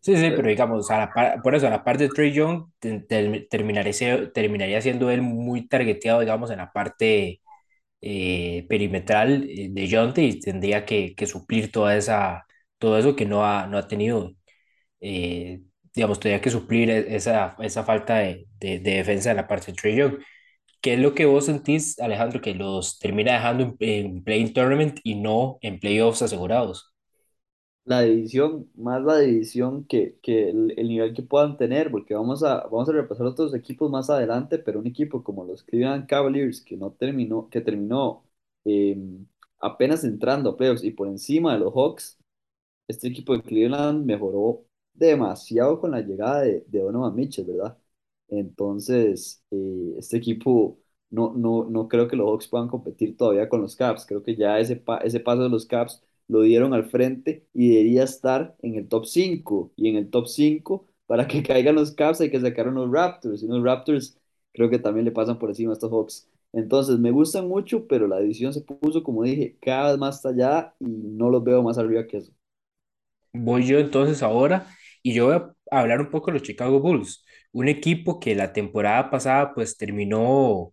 Sí, 0.01 0.17
sí, 0.17 0.31
pero 0.37 0.49
digamos, 0.49 0.89
a 0.91 0.99
la 0.99 1.13
par- 1.13 1.43
por 1.43 1.55
eso, 1.57 1.67
a 1.67 1.71
la 1.71 1.83
par 1.83 1.99
de 1.99 2.09
Trey 2.09 2.33
Young, 2.33 2.71
te- 2.79 3.01
te- 3.01 3.47
terminaría, 3.51 4.33
terminaría 4.33 4.81
siendo 4.81 5.11
él 5.11 5.21
muy 5.23 5.67
targeteado, 5.67 6.21
digamos, 6.21 6.51
en 6.51 6.59
la 6.59 6.73
parte 6.73 7.41
eh, 8.09 8.67
perimetral 8.69 9.45
eh, 9.51 9.69
de 9.71 9.89
Jonte 9.91 10.23
y 10.25 10.41
tendría 10.41 10.85
que, 10.87 11.15
suplir 11.27 11.73
toda 11.73 11.97
esa, 11.97 12.47
todo 12.79 12.99
eso 12.99 13.17
que 13.17 13.27
no 13.27 13.45
ha, 13.47 13.67
no 13.67 13.79
ha 13.79 13.89
tenido, 13.89 14.33
eh, 15.01 15.63
digamos, 15.95 16.21
tendría 16.21 16.41
que 16.41 16.51
suplir 16.51 16.91
e- 16.91 17.17
esa, 17.17 17.57
esa 17.61 17.85
falta 17.85 18.19
de, 18.19 18.47
de, 18.61 18.79
de 18.81 18.91
defensa 18.97 19.31
en 19.31 19.37
la 19.39 19.49
parte 19.49 19.73
de 19.73 19.79
Trey 19.79 19.97
Young. 19.97 20.19
¿Qué 20.83 20.95
es 20.95 21.01
lo 21.01 21.15
que 21.15 21.27
vos 21.27 21.47
sentís, 21.47 21.99
Alejandro, 22.01 22.41
que 22.43 22.55
los 22.55 22.99
termina 23.01 23.35
dejando 23.35 23.65
en, 23.65 23.77
en 23.81 24.25
play 24.25 24.51
tournament 24.53 25.01
y 25.05 25.17
no 25.17 25.59
en 25.63 25.81
playoffs 25.81 26.23
asegurados? 26.23 26.95
La 27.87 28.03
división, 28.03 28.71
más 28.77 29.03
la 29.05 29.19
división 29.21 29.85
que, 29.87 30.19
que 30.23 30.51
el, 30.51 30.75
el 30.79 30.89
nivel 30.89 31.15
que 31.15 31.23
puedan 31.25 31.57
tener, 31.59 31.91
porque 31.91 32.15
vamos 32.15 32.45
a, 32.45 32.65
vamos 32.65 32.89
a 32.91 32.93
repasar 32.93 33.27
otros 33.27 33.55
equipos 33.55 33.91
más 33.91 34.11
adelante, 34.11 34.59
pero 34.59 34.81
un 34.81 34.87
equipo 34.89 35.25
como 35.25 35.45
los 35.47 35.65
Cleveland 35.65 36.07
Cavaliers, 36.09 36.61
que 36.63 36.77
no 36.77 36.93
terminó, 36.93 37.49
que 37.51 37.63
terminó 37.63 38.25
eh, 38.67 38.99
apenas 39.61 40.05
entrando 40.05 40.51
a 40.51 40.57
playoffs 40.59 40.85
y 40.85 40.93
por 40.93 41.09
encima 41.09 41.55
de 41.55 41.61
los 41.61 41.73
Hawks, 41.75 42.19
este 42.89 43.09
equipo 43.09 43.35
de 43.35 43.43
Cleveland 43.43 44.05
mejoró 44.05 44.65
demasiado 44.95 45.81
con 45.81 45.91
la 45.93 46.01
llegada 46.01 46.43
de, 46.43 46.65
de 46.69 46.81
Donovan 46.81 47.15
Mitchell, 47.15 47.47
¿verdad? 47.47 47.79
Entonces, 48.29 49.43
eh, 49.51 49.95
este 49.99 50.17
equipo 50.19 50.79
no, 51.11 51.33
no, 51.35 51.65
no 51.71 51.89
creo 51.89 52.09
que 52.09 52.17
los 52.17 52.27
Hawks 52.29 52.49
puedan 52.49 52.69
competir 52.69 53.17
todavía 53.17 53.49
con 53.49 53.61
los 53.63 53.77
Caps. 53.77 54.07
Creo 54.07 54.23
que 54.23 54.37
ya 54.37 54.59
ese, 54.59 54.77
pa- 54.77 54.99
ese 54.99 55.21
paso 55.21 55.43
de 55.45 55.49
los 55.51 55.67
Caps 55.67 56.03
lo 56.29 56.43
dieron 56.43 56.75
al 56.75 56.85
frente 56.91 57.47
y 57.55 57.71
debería 57.71 58.05
estar 58.05 58.57
en 58.63 58.75
el 58.77 58.89
top 58.89 59.07
5. 59.07 59.73
Y 59.77 59.89
en 59.91 59.97
el 59.97 60.11
top 60.11 60.27
5, 60.29 60.87
para 61.07 61.27
que 61.29 61.43
caigan 61.45 61.75
los 61.77 61.93
Caps, 61.93 62.21
hay 62.21 62.31
que 62.31 62.41
sacar 62.41 62.69
unos 62.69 62.91
Raptors. 62.91 63.43
Y 63.43 63.47
unos 63.47 63.63
Raptors 63.65 64.19
creo 64.53 64.71
que 64.71 64.79
también 64.79 65.05
le 65.05 65.13
pasan 65.13 65.39
por 65.39 65.51
encima 65.51 65.73
a 65.73 65.75
estos 65.75 65.91
Hawks. 65.91 66.29
Entonces, 66.53 66.99
me 66.99 67.11
gustan 67.11 67.49
mucho, 67.49 67.87
pero 67.87 68.07
la 68.09 68.19
división 68.21 68.53
se 68.53 68.63
puso, 68.63 69.03
como 69.03 69.23
dije, 69.25 69.59
cada 69.61 69.91
vez 69.91 69.99
más 69.99 70.23
tallada 70.23 70.75
y 70.81 70.87
no 70.87 71.31
los 71.31 71.45
veo 71.45 71.63
más 71.63 71.79
arriba 71.79 72.07
que 72.07 72.19
eso. 72.19 72.33
Voy 73.33 73.67
yo 73.67 73.79
entonces 73.79 74.23
ahora 74.23 74.67
y 75.03 75.15
yo 75.15 75.27
voy 75.27 75.35
a 75.37 75.81
hablar 75.81 76.01
un 76.01 76.11
poco 76.11 76.29
de 76.29 76.35
los 76.35 76.43
Chicago 76.43 76.81
Bulls, 76.81 77.25
un 77.53 77.69
equipo 77.69 78.19
que 78.21 78.35
la 78.35 78.53
temporada 78.53 79.11
pasada 79.11 79.53
pues 79.55 79.77
terminó 79.77 80.73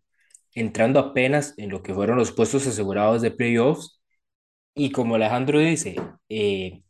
entrando 0.53 0.99
apenas 0.99 1.55
en 1.57 1.69
lo 1.69 1.83
que 1.83 1.93
fueron 1.93 2.17
los 2.17 2.31
puestos 2.31 2.67
asegurados 2.67 3.21
de 3.21 3.31
playoffs 3.31 4.01
y 4.75 4.91
como 4.91 5.15
Alejandro 5.15 5.59
dice, 5.59 5.95
eh, 6.29 6.83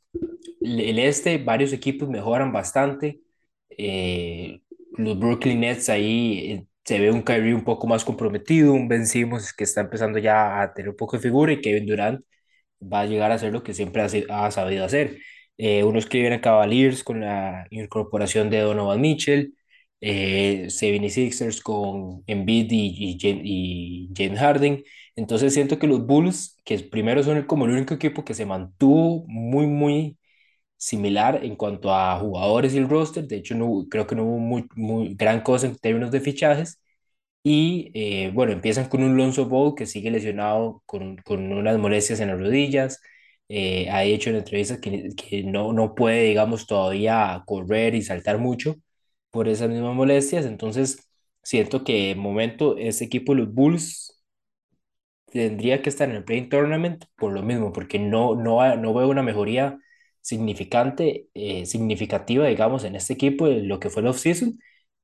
el 0.61 0.99
este, 0.99 1.37
varios 1.39 1.73
equipos 1.73 2.09
mejoran 2.09 2.51
bastante. 2.53 3.21
Eh, 3.69 4.61
los 4.97 5.19
Brooklyn 5.19 5.61
Nets 5.61 5.89
ahí 5.89 6.51
eh, 6.53 6.67
se 6.85 6.99
ve 6.99 7.11
un 7.11 7.21
Kyrie 7.23 7.53
un 7.55 7.63
poco 7.65 7.87
más 7.87 8.05
comprometido, 8.05 8.73
un 8.73 8.87
Ben 8.87 9.07
Simmons 9.07 9.53
que 9.53 9.63
está 9.65 9.81
empezando 9.81 10.19
ya 10.19 10.61
a 10.61 10.73
tener 10.73 10.89
un 10.91 10.95
poco 10.97 11.17
de 11.17 11.23
figura 11.23 11.53
y 11.53 11.61
Kevin 11.61 11.85
Durant 11.87 12.25
va 12.81 13.01
a 13.01 13.05
llegar 13.05 13.31
a 13.31 13.35
hacer 13.35 13.53
lo 13.53 13.63
que 13.63 13.73
siempre 13.73 14.01
ha, 14.01 14.45
ha 14.45 14.51
sabido 14.51 14.85
hacer. 14.85 15.17
Eh, 15.57 15.83
uno 15.83 15.99
escribe 15.99 16.33
en 16.33 16.39
Cavaliers 16.41 17.03
con 17.03 17.21
la 17.21 17.67
incorporación 17.71 18.49
de 18.49 18.59
Donovan 18.61 19.01
Mitchell, 19.01 19.55
eh, 20.01 20.65
76ers 20.69 21.61
con 21.61 22.23
Embiid 22.27 22.71
y, 22.71 23.17
y, 23.21 24.09
y 24.09 24.09
James 24.15 24.39
Harden. 24.39 24.83
Entonces 25.15 25.53
siento 25.53 25.79
que 25.79 25.87
los 25.87 26.05
Bulls, 26.05 26.57
que 26.65 26.79
primero 26.79 27.23
son 27.23 27.43
como 27.43 27.65
el 27.65 27.71
único 27.71 27.93
equipo 27.93 28.25
que 28.25 28.33
se 28.33 28.45
mantuvo 28.45 29.25
muy, 29.27 29.67
muy 29.67 30.17
similar 30.77 31.43
en 31.45 31.55
cuanto 31.55 31.93
a 31.93 32.19
jugadores 32.19 32.73
y 32.73 32.79
el 32.79 32.89
roster. 32.89 33.27
De 33.27 33.37
hecho, 33.37 33.55
no, 33.55 33.85
creo 33.89 34.07
que 34.07 34.15
no 34.15 34.25
hubo 34.25 34.39
muy, 34.39 34.67
muy 34.75 35.15
gran 35.15 35.41
cosa 35.41 35.67
en 35.67 35.77
términos 35.77 36.11
de 36.11 36.21
fichajes. 36.21 36.81
Y 37.45 37.91
eh, 37.93 38.31
bueno, 38.33 38.53
empiezan 38.53 38.87
con 38.89 39.03
un 39.03 39.17
Lonzo 39.17 39.47
Ball 39.47 39.75
que 39.75 39.85
sigue 39.85 40.09
lesionado 40.11 40.81
con, 40.85 41.17
con 41.17 41.51
unas 41.51 41.77
molestias 41.77 42.19
en 42.21 42.29
las 42.29 42.39
rodillas. 42.39 43.01
Eh, 43.49 43.89
ha 43.89 44.03
hecho 44.05 44.29
en 44.29 44.37
entrevistas 44.37 44.79
que, 44.79 45.09
que 45.17 45.43
no, 45.43 45.73
no 45.73 45.93
puede, 45.95 46.23
digamos, 46.23 46.65
todavía 46.67 47.43
correr 47.45 47.95
y 47.95 48.01
saltar 48.01 48.37
mucho 48.39 48.75
por 49.31 49.47
esas 49.49 49.69
mismas 49.69 49.93
molestias. 49.95 50.45
Entonces, 50.45 51.09
siento 51.43 51.83
que 51.83 52.09
de 52.09 52.15
momento 52.15 52.77
este 52.77 53.05
equipo, 53.05 53.35
los 53.35 53.53
Bulls, 53.53 54.12
tendría 55.33 55.81
que 55.81 55.89
estar 55.89 56.09
en 56.09 56.15
el 56.17 56.23
Play 56.25 56.49
Tournament 56.49 57.05
por 57.17 57.33
lo 57.33 57.43
mismo, 57.43 57.73
porque 57.73 57.99
no, 57.99 58.35
no, 58.35 58.75
no 58.77 58.93
veo 58.93 59.09
una 59.09 59.23
mejoría 59.23 59.79
significante, 60.21 61.27
eh, 61.33 61.65
significativa, 61.65 62.47
digamos, 62.47 62.83
en 62.85 62.95
este 62.95 63.13
equipo 63.13 63.47
de 63.47 63.63
lo 63.63 63.79
que 63.79 63.89
fue 63.89 64.01
el 64.03 64.07
off-season 64.09 64.59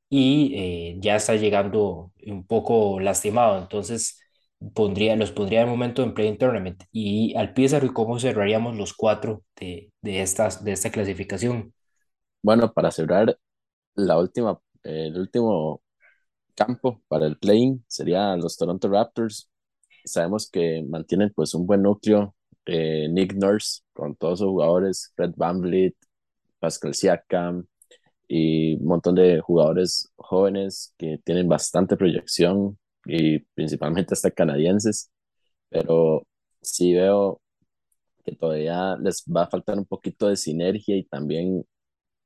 y 0.09 0.53
eh, 0.55 0.97
ya 1.01 1.15
está 1.15 1.35
llegando 1.35 2.11
un 2.25 2.45
poco 2.47 2.99
lastimado, 2.99 3.59
entonces 3.61 4.19
pondría, 4.73 5.15
los 5.15 5.31
pondría 5.31 5.61
de 5.61 5.65
momento 5.67 6.03
en 6.03 6.13
Play 6.13 6.37
Tournament 6.37 6.83
y 6.91 7.35
al 7.37 7.53
Pizarro 7.53 7.93
cómo 7.93 8.19
cerraríamos 8.19 8.77
los 8.77 8.93
cuatro 8.93 9.43
de, 9.57 9.91
de, 10.01 10.21
estas, 10.21 10.63
de 10.63 10.73
esta 10.73 10.91
clasificación. 10.91 11.73
Bueno, 12.41 12.73
para 12.73 12.91
cerrar 12.91 13.37
la 13.95 14.19
última, 14.19 14.59
el 14.83 15.17
último 15.19 15.81
campo 16.55 17.01
para 17.07 17.27
el 17.27 17.37
playing 17.39 17.83
sería 17.87 18.35
los 18.37 18.57
Toronto 18.57 18.89
Raptors. 18.89 19.48
Sabemos 20.05 20.49
que 20.49 20.83
mantienen 20.87 21.31
pues 21.35 21.53
un 21.53 21.65
buen 21.65 21.83
núcleo. 21.83 22.35
Eh, 22.65 23.07
Nick 23.09 23.33
Nurse 23.35 23.81
con 23.93 24.15
todos 24.15 24.39
sus 24.39 24.47
jugadores, 24.49 25.11
Fred 25.15 25.33
VanVleet, 25.35 25.95
Pascal 26.59 26.93
Siakam 26.93 27.65
y 28.27 28.75
un 28.77 28.85
montón 28.85 29.15
de 29.15 29.41
jugadores 29.41 30.11
jóvenes 30.17 30.93
que 30.97 31.19
tienen 31.25 31.49
bastante 31.49 31.97
proyección 31.97 32.77
y 33.05 33.39
principalmente 33.55 34.13
hasta 34.13 34.31
canadienses. 34.31 35.11
Pero 35.69 36.27
sí 36.61 36.93
veo 36.93 37.41
que 38.25 38.35
todavía 38.35 38.97
les 38.97 39.23
va 39.25 39.43
a 39.43 39.49
faltar 39.49 39.77
un 39.77 39.85
poquito 39.85 40.27
de 40.27 40.35
sinergia 40.37 40.95
y 40.97 41.03
también 41.05 41.65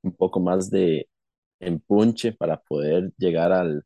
un 0.04 0.14
poco 0.16 0.40
más 0.40 0.70
de 0.70 1.10
empunche 1.60 2.34
para 2.34 2.62
poder 2.62 3.12
llegar 3.18 3.52
al, 3.54 3.84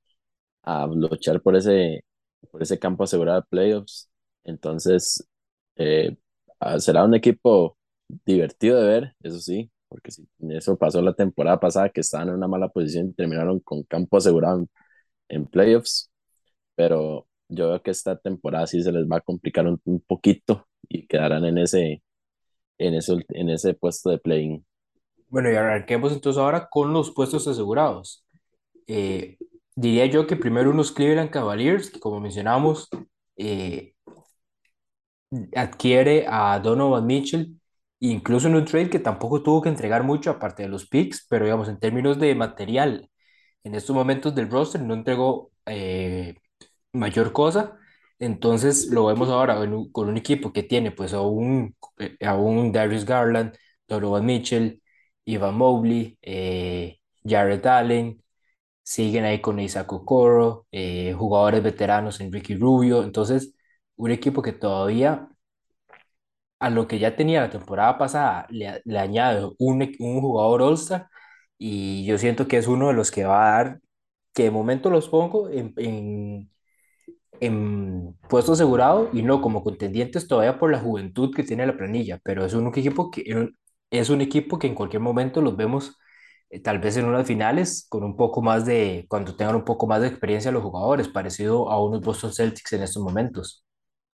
a 0.63 0.88
luchar 0.88 1.41
por 1.41 1.56
ese, 1.56 2.06
por 2.51 2.62
ese 2.63 2.79
campo 2.79 3.03
asegurado 3.03 3.41
de 3.41 3.48
playoffs. 3.50 4.10
Entonces, 4.44 5.27
eh, 5.75 6.17
ah, 6.60 6.79
será 6.79 7.03
un 7.03 7.15
equipo 7.15 7.77
divertido 8.25 8.82
de 8.82 8.88
ver, 8.88 9.15
eso 9.22 9.39
sí, 9.39 9.72
porque 9.89 10.12
si 10.12 10.27
eso 10.50 10.77
pasó 10.77 11.01
la 11.01 11.13
temporada 11.13 11.60
pasada, 11.60 11.89
que 11.89 12.01
estaban 12.01 12.29
en 12.29 12.36
una 12.36 12.48
mala 12.48 12.70
posición 12.70 13.10
y 13.10 13.13
terminaron 13.13 13.60
con 13.60 13.84
campo 13.84 14.17
asegurado 14.17 14.67
en, 15.29 15.46
playoffs, 15.48 16.12
pero 16.75 17.27
yo 17.50 17.70
veo 17.70 17.82
que 17.82 17.91
esta 17.91 18.17
temporada 18.17 18.67
sí 18.67 18.82
se 18.84 18.91
les 18.91 19.06
va 19.06 19.17
a 19.17 19.22
complicar 19.22 19.67
un, 19.67 19.82
un 19.86 20.01
poquito 20.01 20.67
y 20.89 21.08
quedarán 21.08 21.46
en 21.46 21.58
ese, 21.60 22.03
en 22.77 22.94
ese, 22.96 23.17
en 23.29 23.50
ese 23.50 23.74
puesto 23.74 24.10
de 24.10 24.20
playing. 24.20 24.65
Bueno, 25.29 25.51
y 25.51 25.56
arranquemos 25.56 26.13
entonces 26.13 26.39
ahora 26.39 26.70
con 26.70 26.94
los 26.94 27.12
puestos 27.12 27.48
asegurados. 27.48 28.25
Eh, 28.88 29.38
diría 29.77 30.07
yo 30.07 30.27
que 30.27 30.38
primero 30.38 30.72
unos 30.72 30.91
Cleveland 30.93 31.31
Cavaliers, 31.31 31.91
que 31.91 32.01
como 32.01 32.19
mencionamos, 32.22 32.89
eh, 33.38 33.93
adquiere 35.55 36.25
a 36.27 36.60
Donovan 36.60 37.05
Mitchell, 37.05 37.60
incluso 38.00 38.48
en 38.48 38.55
un 38.55 38.65
trade 38.65 38.89
que 38.89 39.00
tampoco 39.00 39.41
tuvo 39.43 39.62
que 39.62 39.69
entregar 39.69 40.03
mucho, 40.03 40.31
aparte 40.31 40.63
de 40.63 40.69
los 40.69 40.88
picks, 40.88 41.25
pero 41.29 41.46
digamos, 41.46 41.67
en 41.69 41.79
términos 41.79 42.19
de 42.19 42.36
material, 42.36 43.10
en 43.63 43.75
estos 43.75 43.96
momentos 43.96 44.36
del 44.36 44.50
roster 44.50 44.81
no 44.81 44.93
entregó 44.93 45.51
eh, 45.65 46.36
mayor 46.93 47.34
cosa. 47.34 47.77
Entonces 48.19 48.88
lo 48.91 49.05
vemos 49.07 49.29
ahora 49.29 49.57
con 49.93 50.10
un 50.10 50.17
equipo 50.17 50.53
que 50.53 50.63
tiene 50.63 50.91
pues 50.91 51.13
a 51.13 51.22
un, 51.22 51.75
un 52.38 52.72
Darius 52.72 53.05
Garland, 53.05 53.55
Donovan 53.88 54.25
Mitchell, 54.25 54.81
Ivan 55.25 55.55
Mobley, 55.55 56.17
eh, 56.22 57.00
Jared 57.25 57.65
Allen, 57.65 58.24
siguen 58.88 59.25
ahí 59.25 59.41
con 59.41 59.60
Isaac 59.60 59.91
Okoro, 59.94 60.65
eh, 60.72 61.13
jugadores 61.13 61.62
veteranos, 61.63 62.21
Enrique 62.21 62.56
Rubio, 62.56 63.04
entonces 63.04 63.54
un 63.97 64.12
equipo 64.12 64.41
que 64.41 64.54
todavía 64.54 65.28
a 66.60 66.69
lo 66.69 66.88
que 66.88 67.00
ya 67.00 67.15
tenía 67.15 67.41
la 67.41 67.50
temporada 67.50 67.97
pasada 67.97 68.47
le, 68.50 68.82
le 68.86 69.00
añade 69.00 69.47
un, 69.60 69.82
un 70.00 70.21
jugador 70.21 70.62
All-Star. 70.62 71.08
Y 71.58 72.06
yo 72.06 72.17
siento 72.17 72.47
que 72.47 72.58
es 72.58 72.67
uno 72.67 72.88
de 72.89 72.93
los 72.93 73.12
que 73.12 73.26
va 73.26 73.47
a 73.60 73.63
dar, 73.63 73.80
que 74.34 74.43
de 74.43 74.52
momento 74.52 74.89
los 74.89 75.10
pongo 75.10 75.50
en, 75.50 75.73
en, 75.78 76.52
en 77.41 78.15
puesto 78.30 78.54
asegurado 78.54 79.10
y 79.13 79.23
no 79.23 79.41
como 79.41 79.63
contendientes 79.63 80.28
todavía 80.28 80.60
por 80.60 80.71
la 80.71 80.80
juventud 80.80 81.34
que 81.36 81.43
tiene 81.43 81.67
la 81.67 81.78
planilla, 81.78 82.19
pero 82.23 82.45
es 82.45 82.54
un 82.54 82.67
equipo 82.69 83.12
que 83.12 83.23
es 83.91 84.10
un 84.10 84.21
equipo 84.21 84.60
que 84.60 84.67
en 84.67 84.76
cualquier 84.76 85.02
momento 85.02 85.41
los 85.41 85.58
vemos 85.58 85.97
tal 86.63 86.79
vez 86.79 86.97
en 86.97 87.05
unas 87.05 87.27
finales 87.27 87.86
con 87.89 88.03
un 88.03 88.15
poco 88.15 88.41
más 88.41 88.65
de, 88.65 89.05
cuando 89.10 89.36
tengan 89.36 89.55
un 89.55 89.65
poco 89.65 89.88
más 89.88 90.01
de 90.01 90.07
experiencia 90.07 90.51
los 90.51 90.63
jugadores, 90.63 91.07
parecido 91.10 91.69
a 91.69 91.83
unos 91.83 92.01
Boston 92.01 92.33
Celtics 92.33 92.73
en 92.73 92.83
estos 92.83 93.03
momentos. 93.03 93.63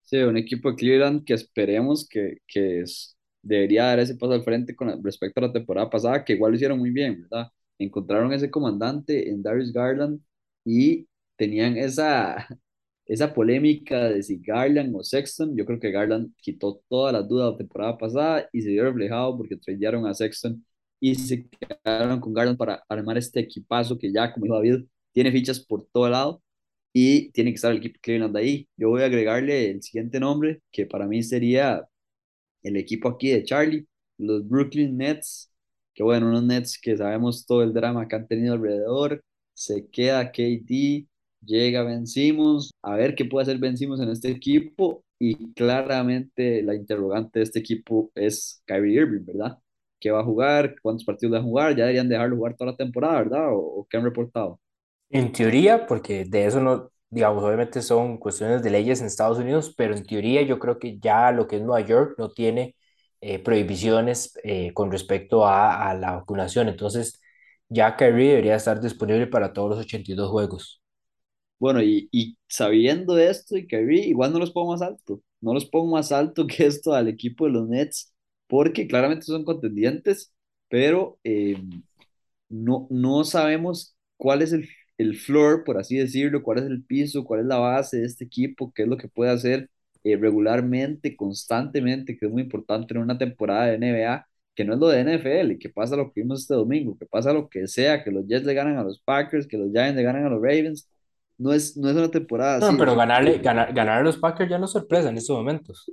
Sí, 0.02 0.16
un 0.18 0.38
equipo 0.38 0.70
de 0.70 0.76
Cleveland 0.76 1.24
que 1.24 1.34
esperemos 1.34 2.08
que, 2.08 2.38
que 2.46 2.80
es, 2.80 3.16
debería 3.42 3.84
dar 3.84 3.98
ese 3.98 4.16
paso 4.16 4.32
al 4.32 4.42
frente 4.42 4.74
con 4.74 5.02
respecto 5.04 5.40
a 5.40 5.48
la 5.48 5.52
temporada 5.52 5.90
pasada, 5.90 6.24
que 6.24 6.32
igual 6.32 6.52
lo 6.52 6.56
hicieron 6.56 6.78
muy 6.78 6.90
bien, 6.90 7.22
¿verdad? 7.22 7.48
Encontraron 7.78 8.32
ese 8.32 8.50
comandante 8.50 9.28
en 9.30 9.42
Darius 9.42 9.72
Garland 9.72 10.20
y 10.64 11.06
tenían 11.36 11.76
esa, 11.76 12.46
esa 13.06 13.34
polémica 13.34 14.04
de 14.08 14.22
si 14.22 14.38
Garland 14.40 14.94
o 14.96 15.04
Sexton. 15.04 15.54
Yo 15.56 15.66
creo 15.66 15.78
que 15.78 15.90
Garland 15.90 16.32
quitó 16.38 16.80
todas 16.88 17.12
las 17.12 17.28
dudas 17.28 17.52
la 17.52 17.58
temporada 17.58 17.98
pasada 17.98 18.48
y 18.52 18.62
se 18.62 18.70
vio 18.70 18.84
reflejado 18.84 19.36
porque 19.36 19.56
tradearon 19.56 20.06
a 20.06 20.14
Sexton 20.14 20.64
y 21.00 21.14
se 21.14 21.48
quedaron 21.48 22.20
con 22.20 22.32
Garland 22.34 22.58
para 22.58 22.84
armar 22.88 23.18
este 23.18 23.40
equipazo 23.40 23.98
que 23.98 24.12
ya, 24.12 24.32
como 24.32 24.46
dijo 24.46 24.56
David, 24.56 24.84
tiene 25.12 25.32
fichas 25.32 25.60
por 25.60 25.86
todo 25.92 26.08
lado 26.10 26.42
y 26.92 27.30
tiene 27.32 27.50
que 27.50 27.56
estar 27.56 27.72
el 27.72 27.78
equipo 27.78 28.00
Cleveland 28.02 28.36
ahí. 28.36 28.68
Yo 28.76 28.90
voy 28.90 29.02
a 29.02 29.06
agregarle 29.06 29.70
el 29.70 29.82
siguiente 29.82 30.20
nombre, 30.20 30.62
que 30.72 30.86
para 30.86 31.06
mí 31.06 31.22
sería 31.22 31.86
el 32.62 32.76
equipo 32.76 33.08
aquí 33.08 33.30
de 33.30 33.44
Charlie, 33.44 33.86
los 34.18 34.46
Brooklyn 34.48 34.96
Nets, 34.96 35.52
que 35.94 36.02
bueno, 36.02 36.28
unos 36.28 36.44
Nets 36.44 36.78
que 36.80 36.96
sabemos 36.96 37.46
todo 37.46 37.62
el 37.62 37.72
drama 37.72 38.08
que 38.08 38.16
han 38.16 38.26
tenido 38.28 38.54
alrededor, 38.54 39.22
se 39.54 39.88
queda 39.88 40.30
KD, 40.32 41.06
llega 41.44 41.82
Ben 41.84 42.06
Simmons, 42.06 42.70
a 42.82 42.96
ver 42.96 43.14
qué 43.14 43.24
puede 43.24 43.44
hacer 43.44 43.58
Ben 43.58 43.76
Simmons 43.76 44.00
en 44.00 44.10
este 44.10 44.30
equipo, 44.30 45.04
y 45.18 45.52
claramente 45.54 46.62
la 46.62 46.74
interrogante 46.74 47.40
de 47.40 47.44
este 47.44 47.58
equipo 47.60 48.10
es 48.14 48.62
Kyrie 48.66 49.00
Irving, 49.02 49.24
¿verdad? 49.24 49.58
¿Qué 50.00 50.10
va 50.10 50.20
a 50.20 50.24
jugar? 50.24 50.76
¿Cuántos 50.82 51.04
partidos 51.04 51.34
va 51.34 51.38
a 51.40 51.42
jugar? 51.42 51.70
Ya 51.76 51.84
deberían 51.84 52.08
dejarlo 52.08 52.36
jugar 52.36 52.56
toda 52.56 52.72
la 52.72 52.76
temporada, 52.76 53.18
¿verdad? 53.18 53.52
¿O, 53.54 53.58
o 53.80 53.86
qué 53.88 53.96
han 53.96 54.04
reportado? 54.04 54.60
En 55.10 55.32
teoría, 55.32 55.86
porque 55.86 56.24
de 56.26 56.46
eso 56.46 56.60
no, 56.60 56.90
digamos, 57.10 57.42
obviamente 57.42 57.80
son 57.82 58.18
cuestiones 58.18 58.62
de 58.62 58.70
leyes 58.70 59.00
en 59.00 59.06
Estados 59.06 59.38
Unidos, 59.38 59.74
pero 59.76 59.94
en 59.96 60.04
teoría 60.04 60.42
yo 60.42 60.58
creo 60.58 60.78
que 60.78 60.98
ya 60.98 61.32
lo 61.32 61.46
que 61.48 61.56
es 61.56 61.62
Nueva 61.62 61.80
York 61.86 62.14
no 62.18 62.30
tiene 62.30 62.76
eh, 63.22 63.38
prohibiciones 63.38 64.38
eh, 64.44 64.72
con 64.74 64.90
respecto 64.92 65.46
a, 65.46 65.88
a, 65.90 65.94
la 65.94 66.12
vacunación. 66.16 66.68
Entonces, 66.68 67.20
ya 67.70 67.96
Kyrie 67.96 68.30
debería 68.30 68.56
estar 68.56 68.80
disponible 68.80 69.26
para 69.26 69.52
todos 69.54 69.70
los 69.70 69.78
82 69.80 70.30
juegos. 70.30 70.82
Bueno, 71.58 71.82
y, 71.82 72.08
y 72.12 72.38
sabiendo 72.48 73.18
esto, 73.18 73.56
y 73.56 73.66
Kyrie, 73.66 74.06
igual 74.06 74.32
no 74.32 74.38
los 74.38 74.52
pongo 74.52 74.72
más 74.72 74.82
alto. 74.82 75.20
No 75.40 75.54
los 75.54 75.66
pongo 75.66 75.92
más 75.92 76.12
alto 76.12 76.46
que 76.46 76.66
esto 76.66 76.92
al 76.94 77.08
equipo 77.08 77.46
de 77.46 77.52
los 77.52 77.68
Nets, 77.68 78.14
porque 78.48 78.88
claramente 78.88 79.26
son 79.26 79.44
contendientes, 79.44 80.32
pero 80.68 81.18
eh, 81.24 81.56
no, 82.48 82.86
no 82.90 83.24
sabemos 83.24 83.96
cuál 84.16 84.42
es 84.42 84.52
el 84.52 84.68
el 84.98 85.16
floor, 85.16 85.64
por 85.64 85.78
así 85.78 85.96
decirlo, 85.96 86.42
cuál 86.42 86.58
es 86.58 86.64
el 86.64 86.84
piso, 86.84 87.24
cuál 87.24 87.40
es 87.40 87.46
la 87.46 87.58
base 87.58 87.98
de 87.98 88.06
este 88.06 88.24
equipo, 88.24 88.72
qué 88.74 88.82
es 88.82 88.88
lo 88.88 88.96
que 88.98 89.08
puede 89.08 89.30
hacer 89.30 89.70
eh, 90.04 90.16
regularmente, 90.16 91.16
constantemente, 91.16 92.18
que 92.18 92.26
es 92.26 92.32
muy 92.32 92.42
importante 92.42 92.94
en 92.94 93.00
una 93.00 93.16
temporada 93.16 93.66
de 93.66 93.78
NBA, 93.78 94.26
que 94.54 94.64
no 94.64 94.74
es 94.74 94.80
lo 94.80 94.88
de 94.88 95.00
NFL, 95.00 95.58
que 95.58 95.68
pasa 95.68 95.96
lo 95.96 96.12
que 96.12 96.20
vimos 96.22 96.42
este 96.42 96.54
domingo, 96.54 96.98
que 96.98 97.06
pasa 97.06 97.32
lo 97.32 97.48
que 97.48 97.68
sea, 97.68 98.02
que 98.02 98.10
los 98.10 98.26
Jets 98.26 98.44
le 98.44 98.54
ganan 98.54 98.76
a 98.76 98.82
los 98.82 99.00
Packers, 99.00 99.46
que 99.46 99.56
los 99.56 99.70
Giants 99.70 99.96
le 99.96 100.02
ganan 100.02 100.24
a 100.24 100.30
los 100.30 100.42
Ravens, 100.42 100.88
no 101.38 101.52
es, 101.52 101.76
no 101.76 101.88
es 101.88 101.96
una 101.96 102.10
temporada 102.10 102.58
no, 102.58 102.66
así. 102.66 102.76
pero 102.76 102.96
ganarle, 102.96 103.38
ganar, 103.38 103.72
ganar 103.72 104.00
a 104.00 104.02
los 104.02 104.16
Packers 104.16 104.50
ya 104.50 104.58
no 104.58 104.64
es 104.64 104.72
sorpresa 104.72 105.10
en 105.10 105.16
estos 105.16 105.36
momentos. 105.36 105.88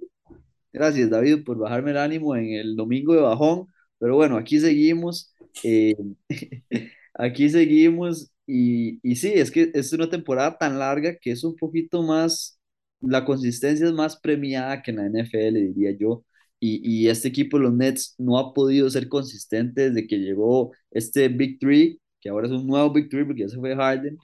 Gracias, 0.75 1.09
David, 1.09 1.43
por 1.45 1.57
bajarme 1.57 1.91
el 1.91 1.97
ánimo 1.97 2.35
en 2.35 2.51
el 2.53 2.75
domingo 2.75 3.13
de 3.13 3.21
bajón, 3.21 3.67
pero 3.97 4.15
bueno, 4.15 4.35
aquí 4.37 4.59
seguimos. 4.59 5.33
Eh, 5.63 5.95
aquí 7.13 7.49
seguimos 7.49 8.29
y, 8.45 8.99
y 9.09 9.15
sí, 9.15 9.31
es 9.35 9.51
que 9.51 9.71
es 9.73 9.93
una 9.93 10.09
temporada 10.09 10.57
tan 10.57 10.77
larga 10.77 11.15
que 11.17 11.31
es 11.31 11.43
un 11.45 11.55
poquito 11.55 12.03
más, 12.03 12.59
la 12.99 13.23
consistencia 13.25 13.85
es 13.87 13.93
más 13.93 14.17
premiada 14.19 14.81
que 14.81 14.91
en 14.91 14.97
la 14.97 15.05
NFL, 15.05 15.55
diría 15.73 15.91
yo. 15.97 16.25
Y, 16.59 16.81
y 17.05 17.07
este 17.09 17.29
equipo, 17.29 17.57
los 17.59 17.73
Nets, 17.73 18.15
no 18.17 18.37
ha 18.37 18.53
podido 18.53 18.89
ser 18.89 19.07
consistente 19.07 19.91
desde 19.91 20.07
que 20.07 20.17
llegó 20.19 20.73
este 20.91 21.27
Big 21.29 21.59
Three, 21.59 21.99
que 22.19 22.29
ahora 22.29 22.47
es 22.47 22.53
un 22.53 22.67
nuevo 22.67 22.91
Big 22.91 23.09
Three 23.09 23.23
porque 23.25 23.41
ya 23.43 23.49
se 23.49 23.57
fue 23.57 23.75
Harden. 23.75 24.17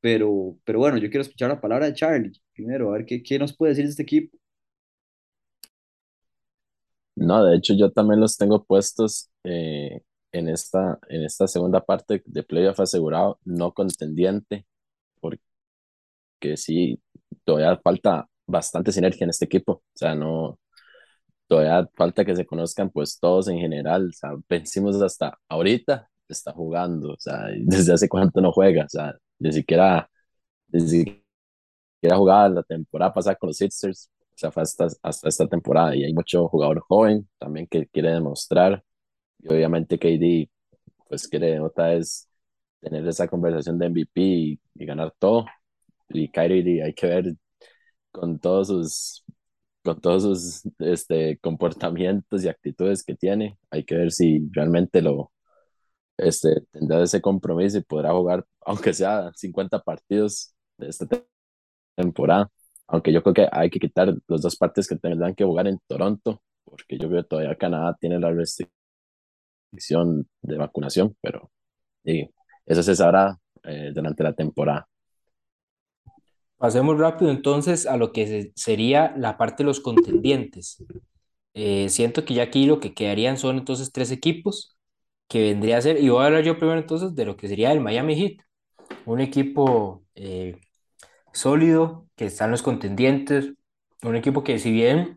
Pero, 0.00 0.58
pero 0.64 0.78
bueno, 0.80 0.98
yo 0.98 1.10
quiero 1.10 1.22
escuchar 1.22 1.50
la 1.50 1.60
palabra 1.60 1.86
de 1.86 1.94
Charlie 1.94 2.32
primero, 2.54 2.90
a 2.90 2.94
ver 2.98 3.06
qué, 3.06 3.22
qué 3.22 3.38
nos 3.38 3.56
puede 3.56 3.70
decir 3.72 3.84
de 3.86 3.90
este 3.90 4.02
equipo. 4.04 4.38
No, 7.18 7.44
de 7.44 7.56
hecho 7.56 7.74
yo 7.74 7.90
también 7.92 8.20
los 8.20 8.36
tengo 8.36 8.64
puestos 8.64 9.30
eh, 9.44 10.02
en 10.32 10.48
esta, 10.48 10.98
en 11.08 11.22
esta 11.24 11.48
segunda 11.48 11.84
parte 11.84 12.22
de 12.26 12.42
playoff 12.44 12.80
asegurado, 12.80 13.40
no 13.44 13.72
contendiente, 13.72 14.66
porque 15.20 16.56
sí, 16.56 17.00
todavía 17.44 17.78
falta 17.82 18.28
bastante 18.46 18.92
sinergia 18.92 19.24
en 19.24 19.30
este 19.30 19.44
equipo. 19.46 19.72
O 19.74 19.82
sea, 19.94 20.14
no, 20.14 20.58
todavía 21.48 21.88
falta 21.96 22.24
que 22.24 22.36
se 22.36 22.46
conozcan 22.46 22.90
pues 22.90 23.18
todos 23.20 23.48
en 23.48 23.58
general. 23.60 24.08
O 24.10 24.12
sea, 24.12 24.32
vencimos 24.48 25.00
hasta 25.02 25.38
ahorita, 25.48 26.10
está 26.28 26.52
jugando. 26.52 27.12
O 27.14 27.18
sea, 27.20 27.46
desde 27.64 27.94
hace 27.94 28.08
cuánto 28.10 28.40
no 28.40 28.52
juega. 28.52 28.86
O 28.86 28.88
sea, 28.88 29.14
ni 29.40 29.52
siquiera, 29.52 30.10
ni 30.68 30.80
siquiera 30.82 31.24
jugaba 32.16 32.48
la 32.48 32.62
temporada 32.62 33.12
pasada 33.14 33.36
con 33.36 33.48
los 33.48 33.56
Sixers. 33.58 34.10
Sea, 34.38 34.50
fue 34.52 34.62
hasta, 34.62 34.88
hasta 35.02 35.28
esta 35.28 35.48
temporada. 35.48 35.96
Y 35.96 36.04
hay 36.04 36.12
mucho 36.14 36.48
jugador 36.48 36.80
joven 36.80 37.28
también 37.38 37.66
que 37.68 37.86
quiere 37.88 38.10
demostrar. 38.12 38.84
Y 39.40 39.52
obviamente 39.52 39.98
KD 39.98 40.50
pues 41.08 41.28
quiere 41.28 41.60
otra 41.60 41.88
vez 41.88 42.28
tener 42.80 43.06
esa 43.08 43.28
conversación 43.28 43.78
de 43.78 43.86
MVP 43.86 44.20
y, 44.22 44.60
y 44.74 44.86
ganar 44.86 45.14
todo. 45.18 45.46
Y 46.10 46.30
Kyrie 46.30 46.82
hay 46.84 46.94
que 46.94 47.06
ver 47.08 47.34
con 48.10 48.38
todos 48.40 48.68
sus 48.68 49.24
con 49.84 50.00
todos 50.00 50.22
sus 50.24 50.62
este, 50.80 51.38
comportamientos 51.40 52.44
y 52.44 52.48
actitudes 52.48 53.04
que 53.04 53.16
tiene. 53.16 53.58
Hay 53.70 53.84
que 53.84 53.96
ver 53.96 54.12
si 54.12 54.48
realmente 54.52 55.02
lo 55.02 55.32
este, 56.18 56.62
tendrá 56.72 57.02
ese 57.02 57.20
compromiso 57.22 57.78
y 57.78 57.82
podrá 57.84 58.12
jugar, 58.12 58.44
aunque 58.66 58.94
sea 58.94 59.32
50 59.34 59.80
partidos 59.82 60.54
de 60.78 60.88
esta 60.88 61.06
temporada. 61.96 62.50
Aunque 62.88 63.12
yo 63.12 63.22
creo 63.22 63.34
que 63.34 63.48
hay 63.52 63.70
que 63.70 63.80
quitar 63.80 64.14
los 64.28 64.42
dos 64.42 64.56
partes 64.56 64.88
que 64.88 64.96
tendrán 64.96 65.34
que 65.34 65.44
jugar 65.44 65.68
en 65.68 65.78
Toronto, 65.88 66.42
porque 66.64 66.98
yo 66.98 67.08
veo 67.08 67.24
todavía 67.24 67.56
Canadá 67.56 67.96
tiene 68.00 68.18
la 68.20 68.30
restricción 68.32 68.72
de 70.42 70.56
vacunación, 70.58 71.16
pero 71.20 71.50
y 72.04 72.28
eso 72.66 72.82
se 72.82 72.96
sabrá 72.96 73.38
eh, 73.64 73.92
durante 73.94 74.22
la 74.24 74.34
temporada. 74.34 74.88
Pasemos 76.58 76.98
rápido 76.98 77.30
entonces 77.30 77.86
a 77.86 77.96
lo 77.96 78.12
que 78.12 78.26
se- 78.26 78.52
sería 78.56 79.14
la 79.16 79.38
parte 79.38 79.62
de 79.62 79.66
los 79.68 79.80
contendientes. 79.80 80.82
Eh, 81.54 81.88
siento 81.90 82.24
que 82.24 82.34
ya 82.34 82.44
aquí 82.44 82.66
lo 82.66 82.80
que 82.80 82.94
quedarían 82.94 83.38
son 83.38 83.58
entonces 83.58 83.92
tres 83.92 84.10
equipos 84.12 84.78
que 85.28 85.42
vendría 85.42 85.78
a 85.78 85.82
ser, 85.82 86.02
y 86.02 86.08
voy 86.10 86.22
a 86.22 86.26
hablar 86.26 86.44
yo 86.44 86.58
primero 86.58 86.80
entonces 86.80 87.14
de 87.16 87.24
lo 87.26 87.36
que 87.36 87.48
sería 87.48 87.72
el 87.72 87.80
Miami 87.80 88.16
Heat, 88.16 88.38
un 89.06 89.20
equipo 89.20 90.04
eh, 90.16 90.56
sólido 91.32 92.08
que 92.16 92.26
está 92.26 92.44
en 92.46 92.50
los 92.52 92.62
contendientes, 92.62 93.52
un 94.02 94.16
equipo 94.16 94.44
que 94.44 94.58
si 94.58 94.72
bien 94.72 95.16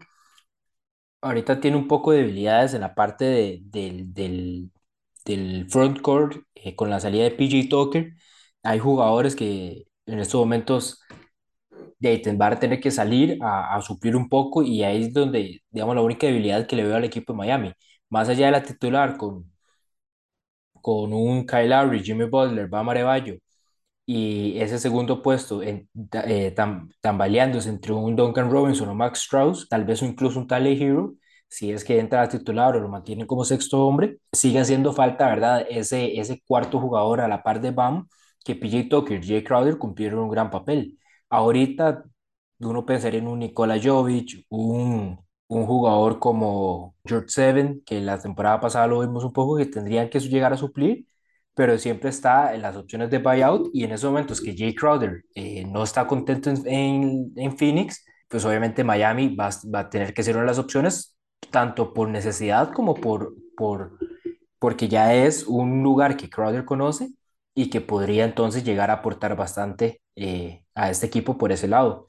ahorita 1.22 1.60
tiene 1.60 1.78
un 1.78 1.88
poco 1.88 2.12
de 2.12 2.20
debilidades 2.20 2.74
en 2.74 2.82
la 2.82 2.96
parte 2.96 3.26
de- 3.26 3.60
del, 3.66 4.14
del, 4.14 4.72
front 5.70 6.02
court 6.02 6.38
eh, 6.56 6.76
con 6.76 6.90
la 6.90 7.00
salida 7.00 7.24
de 7.24 7.32
PJ 7.32 7.70
Tucker, 7.70 8.14
hay 8.64 8.80
jugadores 8.80 9.36
que 9.36 9.86
en 10.06 10.20
estos 10.20 10.40
momentos 10.40 11.00
de 12.00 12.22
van 12.38 12.54
a 12.54 12.60
tener 12.60 12.80
que 12.80 12.92
salir 12.92 13.38
a, 13.42 13.76
a 13.76 13.82
suplir 13.82 14.16
un 14.16 14.30
poco 14.30 14.64
y 14.64 14.84
ahí 14.84 15.04
es 15.04 15.14
donde, 15.14 15.62
digamos, 15.70 15.96
la 15.96 16.02
única 16.02 16.28
debilidad 16.28 16.68
que 16.68 16.76
le 16.76 16.84
veo 16.86 16.96
al 16.98 17.04
equipo 17.06 17.34
de 17.34 17.38
Miami. 17.38 17.74
Más 18.10 18.30
allá 18.30 18.48
de 18.48 18.52
la 18.54 18.64
titular 18.64 19.18
con, 19.18 19.52
con 20.82 21.14
un 21.14 21.46
Kyle 21.46 21.70
Lowry, 21.70 22.04
Jimmy 22.04 22.26
Butler, 22.26 22.68
Bam 22.68 22.90
y 24.06 24.60
ese 24.60 24.80
segundo 24.80 25.22
puesto 25.22 25.62
en, 25.64 25.90
eh, 26.26 26.54
tam- 26.56 26.90
tambaleándose 27.02 27.70
entre 27.70 27.94
un 27.94 28.16
Duncan 28.16 28.50
Robinson 28.52 28.90
o 28.90 28.96
Max 28.96 29.22
Strauss, 29.22 29.68
tal 29.70 29.86
vez 29.86 30.02
incluso 30.02 30.40
un 30.40 30.48
Tyler 30.48 30.82
Hero, 30.82 31.16
si 31.48 31.72
es 31.72 31.84
que 31.84 32.00
entra 32.00 32.22
a 32.24 32.30
titular 32.30 32.76
o 32.76 32.80
lo 32.80 32.90
mantienen 32.90 33.28
como 33.28 33.44
sexto 33.46 33.86
hombre, 33.86 34.18
sigue 34.32 34.60
haciendo 34.60 34.94
falta, 34.94 35.28
¿verdad? 35.28 35.66
Ese, 35.70 36.20
ese 36.20 36.42
cuarto 36.48 36.80
jugador 36.80 37.22
a 37.22 37.28
la 37.28 37.44
par 37.44 37.62
de 37.62 37.72
Bam, 37.72 38.08
que 38.44 38.56
PJ 38.56 38.90
Tucker, 38.90 39.22
Jay 39.26 39.44
Crowder 39.44 39.78
cumplieron 39.78 40.20
un 40.22 40.30
gran 40.30 40.50
papel. 40.50 40.98
Ahorita 41.30 42.04
uno 42.60 42.86
pensaría 42.86 43.20
en 43.20 43.28
un 43.28 43.40
Nikola 43.40 43.80
Jovic, 43.82 44.46
un, 44.50 45.20
un 45.48 45.66
jugador 45.66 46.20
como 46.20 46.96
George 47.06 47.30
Seven, 47.30 47.82
que 47.86 48.00
la 48.02 48.20
temporada 48.20 48.60
pasada 48.60 48.88
lo 48.88 49.00
vimos 49.02 49.24
un 49.24 49.34
poco, 49.34 49.58
que 49.58 49.66
tendrían 49.66 50.10
que 50.10 50.20
llegar 50.20 50.54
a 50.54 50.58
suplir 50.58 51.06
pero 51.54 51.78
siempre 51.78 52.10
está 52.10 52.54
en 52.56 52.62
las 52.62 52.76
opciones 52.76 53.10
de 53.10 53.20
buyout 53.20 53.70
y 53.74 53.84
en 53.84 53.92
esos 53.92 54.10
momentos 54.10 54.42
que 54.42 54.56
Jay 54.58 54.74
Crowder 54.74 55.24
eh, 55.36 55.66
no 55.66 55.84
está 55.84 56.08
contento 56.08 56.50
en, 56.50 56.68
en, 56.68 57.34
en, 57.36 57.58
Phoenix, 57.58 58.06
pues 58.28 58.46
obviamente 58.46 58.84
Miami 58.84 59.36
va, 59.36 59.50
va, 59.74 59.80
a 59.82 59.90
tener 59.90 60.14
que 60.14 60.24
ser 60.24 60.36
una 60.36 60.44
de 60.44 60.52
las 60.52 60.60
opciones, 60.60 61.18
tanto 61.52 61.94
por 61.94 62.08
necesidad 62.10 62.72
como 62.72 62.96
por, 62.96 63.36
por 63.58 63.98
porque 64.60 64.88
ya 64.88 65.16
es 65.16 65.46
un 65.48 65.82
lugar 65.82 66.18
que 66.18 66.30
Crowder 66.30 66.66
conoce 66.66 67.10
y 67.56 67.70
que 67.72 67.82
podría 67.82 68.26
entonces 68.26 68.64
llegar 68.64 68.92
a 68.92 68.96
aportar 68.96 69.36
bastante 69.36 70.02
eh, 70.16 70.64
a 70.76 70.92
este 70.92 71.08
equipo 71.08 71.38
por 71.38 71.52
ese 71.52 71.68
lado. 71.68 72.06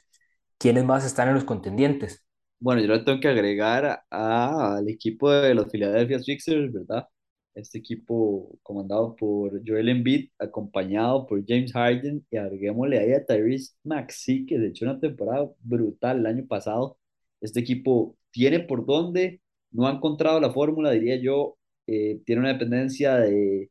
¿Quiénes 0.59 0.85
más 0.85 1.05
están 1.05 1.29
en 1.29 1.35
los 1.35 1.45
contendientes? 1.45 2.25
Bueno, 2.61 2.83
yo 2.83 2.89
le 2.89 3.01
tengo 3.01 3.21
que 3.21 3.29
agregar 3.29 4.05
al 4.11 4.89
equipo 4.89 5.31
de 5.31 5.55
los 5.55 5.71
Philadelphia 5.71 6.21
Sixers, 6.21 6.73
¿verdad? 6.73 7.09
Este 7.55 7.79
equipo 7.79 8.59
comandado 8.63 9.15
por 9.17 9.61
Joel 9.67 9.89
Embiid, 9.91 10.31
acompañado 10.39 11.27
por 11.27 11.45
James 11.47 11.73
Harden, 11.73 12.25
y 12.31 12.37
agreguémosle 12.39 12.99
ahí 12.99 13.13
a 13.13 13.25
Tyrese 13.27 13.75
Maxey, 13.85 14.47
que 14.47 14.59
de 14.59 14.69
hecho 14.69 14.85
una 14.87 14.99
temporada 15.01 15.51
brutal 15.61 16.21
el 16.21 16.27
año 16.27 16.47
pasado. 16.47 16.99
Este 17.41 17.61
equipo 17.61 18.17
tiene 18.31 18.61
por 18.61 18.87
dónde, 18.87 19.43
no 19.71 19.87
ha 19.87 19.93
encontrado 19.93 20.41
la 20.41 20.53
fórmula, 20.53 20.93
diría 20.93 21.17
yo, 21.17 21.59
eh, 21.87 22.21
tiene 22.25 22.41
una 22.41 22.53
dependencia 22.55 23.17
de, 23.17 23.71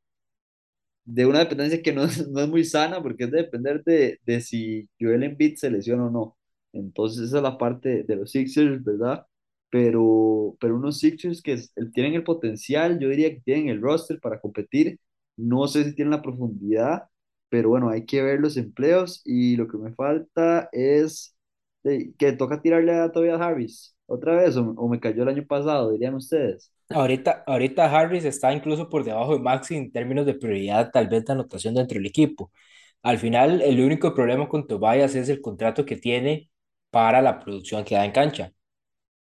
de 1.06 1.26
una 1.26 1.40
dependencia 1.40 1.82
que 1.82 1.94
no 1.94 2.04
es, 2.06 2.28
no 2.30 2.42
es 2.42 2.50
muy 2.50 2.64
sana, 2.66 3.02
porque 3.02 3.26
es 3.26 3.32
de 3.32 3.38
depender 3.40 3.84
de, 3.84 4.20
de 4.26 4.42
si 4.42 4.90
Joel 5.00 5.24
Embiid 5.24 5.56
se 5.58 5.70
lesiona 5.72 6.06
o 6.08 6.10
no. 6.12 6.38
Entonces 6.74 7.24
esa 7.28 7.38
es 7.38 7.44
la 7.44 7.58
parte 7.58 8.04
de 8.04 8.16
los 8.16 8.32
Sixers, 8.32 8.84
¿verdad? 8.84 9.26
Pero, 9.72 10.58
pero 10.62 10.78
unos 10.78 11.00
Sixers 11.00 11.42
que 11.44 11.54
es- 11.56 11.74
tienen 11.94 12.16
el 12.16 12.26
potencial, 12.26 13.00
yo 13.00 13.10
diría 13.10 13.32
que 13.32 13.42
tienen 13.42 13.70
el 13.70 13.82
roster 13.82 14.20
para 14.22 14.42
competir. 14.42 15.00
No 15.38 15.68
sé 15.68 15.86
si 15.86 15.96
tienen 15.96 16.12
la 16.14 16.24
profundidad, 16.24 17.06
pero 17.50 17.70
bueno, 17.72 17.90
hay 17.90 18.06
que 18.06 18.24
ver 18.24 18.40
los 18.42 18.58
empleos 18.58 19.22
y 19.26 19.58
lo 19.58 19.68
que 19.70 19.78
me 19.80 19.94
falta 19.96 20.70
es 20.74 21.36
eh, 21.86 22.14
que 22.18 22.34
toca 22.34 22.62
tirarle 22.62 22.94
a 22.94 23.12
Tobias 23.12 23.42
Harris 23.42 23.98
otra 24.08 24.36
vez 24.38 24.58
o, 24.58 24.72
o 24.78 24.90
me 24.90 25.00
cayó 25.00 25.24
el 25.24 25.30
año 25.30 25.46
pasado, 25.48 25.92
dirían 25.92 26.16
ustedes. 26.16 26.72
Ahorita, 26.90 27.44
ahorita 27.48 27.86
Harris 27.86 28.26
está 28.26 28.52
incluso 28.54 28.90
por 28.90 29.04
debajo 29.06 29.34
de 29.34 29.40
Maxi 29.42 29.76
en 29.78 29.92
términos 29.94 30.26
de 30.26 30.34
prioridad, 30.34 30.92
tal 30.92 31.08
vez 31.08 31.24
de 31.26 31.32
anotación 31.34 31.74
dentro 31.74 31.96
del 31.96 32.06
equipo. 32.08 32.52
Al 33.02 33.18
final, 33.20 33.62
el 33.62 33.80
único 33.82 34.14
problema 34.14 34.50
con 34.50 34.68
Tobias 34.68 35.16
es 35.16 35.30
el 35.30 35.42
contrato 35.42 35.86
que 35.86 35.96
tiene 35.98 36.50
para 36.90 37.22
la 37.22 37.40
producción 37.40 37.86
que 37.86 37.96
da 37.96 38.04
en 38.06 38.12
cancha. 38.12 38.52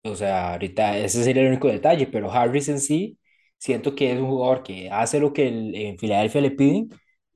O 0.05 0.15
sea, 0.15 0.53
ahorita 0.53 0.97
ese 0.99 1.23
sería 1.23 1.41
el 1.43 1.49
único 1.49 1.67
detalle, 1.67 2.07
pero 2.07 2.31
Harris 2.31 2.69
en 2.69 2.79
sí, 2.79 3.17
siento 3.57 3.95
que 3.95 4.11
es 4.13 4.19
un 4.19 4.27
jugador 4.29 4.61
que 4.63 4.89
hace 4.91 5.19
lo 5.19 5.33
que 5.33 5.47
el- 5.47 5.75
en 5.75 5.97
Filadelfia 5.97 6.41
le 6.41 6.51
piden, 6.51 6.89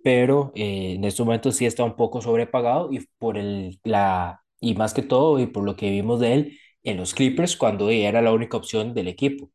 pero 0.04 0.52
eh, 0.56 0.94
en 0.96 1.04
estos 1.04 1.26
momentos 1.26 1.56
sí 1.56 1.66
está 1.66 1.84
un 1.84 1.96
poco 1.96 2.22
sobrepagado 2.22 2.92
y 2.94 3.08
por 3.18 3.38
el, 3.38 3.80
la, 3.84 4.44
y 4.60 4.76
más 4.76 4.94
que 4.94 5.02
todo, 5.02 5.40
y 5.40 5.48
por 5.48 5.64
lo 5.64 5.76
que 5.76 5.90
vimos 5.90 6.20
de 6.20 6.34
él 6.36 6.60
en 6.84 6.98
los 6.98 7.14
Clippers, 7.16 7.58
cuando 7.58 7.90
era 7.90 8.22
la 8.22 8.32
única 8.34 8.58
opción 8.58 8.94
del 8.94 9.08
equipo. 9.08 9.52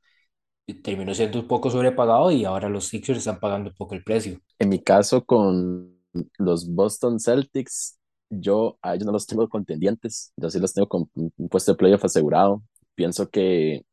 Terminó 0.83 1.15
siendo 1.15 1.41
un 1.41 1.49
poco 1.49 1.71
sobrepagado 1.71 2.31
y 2.33 2.45
ahora 2.45 2.69
los 2.71 2.87
Sixers 2.89 3.19
están 3.21 3.41
pagando 3.41 3.71
un 3.71 3.77
poco 3.77 3.95
el 3.97 4.05
precio. 4.05 4.41
En 4.59 4.69
mi 4.69 4.83
caso 4.83 5.25
con 5.25 5.99
los 6.39 6.69
Boston 6.73 7.19
Celtics, 7.21 7.99
yo 8.31 8.79
a 8.83 8.95
ellos 8.95 9.07
no 9.07 9.13
los 9.13 9.27
tengo 9.27 9.49
contendientes, 9.49 10.33
yo 10.37 10.51
sí 10.51 10.59
los 10.61 10.73
tengo 10.73 10.89
con 10.89 11.11
un 11.15 11.49
puesto 11.49 11.73
de 11.73 11.77
playoff 11.79 12.05
asegurado. 12.05 12.63
Pienso 12.95 13.29
que 13.31 13.85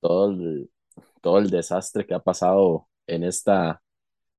todo 0.00 0.30
el, 0.30 0.70
todo 1.22 1.38
el 1.38 1.50
desastre 1.50 2.06
que 2.06 2.14
ha 2.14 2.20
pasado 2.20 2.88
en 3.06 3.24
esta, 3.24 3.82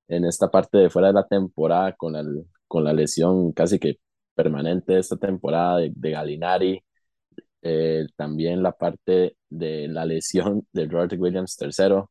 en 0.07 0.25
esta 0.25 0.49
parte 0.51 0.77
de 0.79 0.89
fuera 0.89 1.09
de 1.09 1.15
la 1.15 1.27
temporada 1.27 1.93
con 1.95 2.13
la, 2.13 2.23
con 2.67 2.83
la 2.85 2.93
lesión 2.93 3.53
casi 3.53 3.79
que 3.79 3.99
permanente 4.35 4.93
de 4.93 4.99
esta 4.99 5.17
temporada 5.17 5.79
de, 5.79 5.91
de 5.95 6.11
Gallinari, 6.11 6.83
eh, 7.61 8.07
también 8.15 8.63
la 8.63 8.73
parte 8.73 9.37
de 9.49 9.87
la 9.87 10.05
lesión 10.05 10.67
de 10.73 10.85
Robert 10.87 11.13
Williams 11.17 11.57
III, 11.59 12.03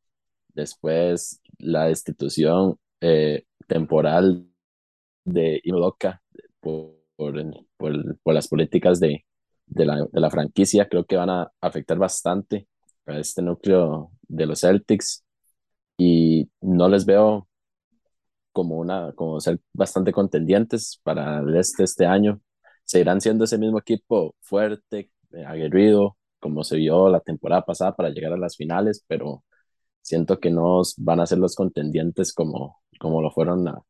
después 0.54 1.40
la 1.58 1.86
destitución 1.86 2.78
eh, 3.00 3.44
temporal 3.68 4.46
de 5.24 5.60
por, 6.60 6.96
por, 7.16 7.34
por, 7.76 8.20
por 8.22 8.34
las 8.34 8.48
políticas 8.48 9.00
de, 9.00 9.24
de, 9.66 9.84
la, 9.86 10.06
de 10.10 10.20
la 10.20 10.30
franquicia, 10.30 10.88
creo 10.88 11.04
que 11.04 11.16
van 11.16 11.30
a 11.30 11.50
afectar 11.60 11.98
bastante 11.98 12.68
a 13.06 13.18
este 13.18 13.42
núcleo 13.42 14.12
de 14.28 14.46
los 14.46 14.60
Celtics 14.60 15.24
y 15.98 16.50
no 16.60 16.88
les 16.88 17.06
veo 17.06 17.48
como, 18.52 18.78
una, 18.78 19.12
como 19.14 19.40
ser 19.40 19.60
bastante 19.72 20.12
contendientes 20.12 21.00
para 21.02 21.40
el 21.40 21.56
este 21.56 21.84
este 21.84 22.06
año. 22.06 22.40
Seguirán 22.84 23.20
siendo 23.20 23.44
ese 23.44 23.58
mismo 23.58 23.78
equipo 23.78 24.34
fuerte, 24.40 25.10
eh, 25.32 25.44
aguerrido, 25.44 26.16
como 26.40 26.64
se 26.64 26.76
vio 26.76 27.08
la 27.08 27.20
temporada 27.20 27.64
pasada 27.64 27.94
para 27.96 28.10
llegar 28.10 28.32
a 28.32 28.36
las 28.36 28.56
finales, 28.56 29.04
pero 29.06 29.44
siento 30.02 30.40
que 30.40 30.50
no 30.50 30.82
van 30.98 31.20
a 31.20 31.26
ser 31.26 31.38
los 31.38 31.56
contendientes 31.56 32.32
como, 32.34 32.82
como 33.00 33.22
lo 33.22 33.30
fueron 33.30 33.64
la, 33.64 33.82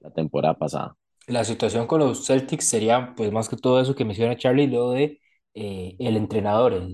la 0.00 0.10
temporada 0.12 0.58
pasada. 0.58 0.96
La 1.26 1.44
situación 1.44 1.86
con 1.86 2.00
los 2.00 2.26
Celtics 2.26 2.66
sería, 2.68 3.14
pues 3.16 3.30
más 3.32 3.48
que 3.48 3.56
todo 3.56 3.80
eso 3.80 3.94
que 3.94 4.04
menciona 4.04 4.36
Charlie, 4.36 4.66
luego 4.66 4.92
de 4.92 5.20
eh, 5.54 5.96
el 5.98 6.16
entrenador, 6.16 6.88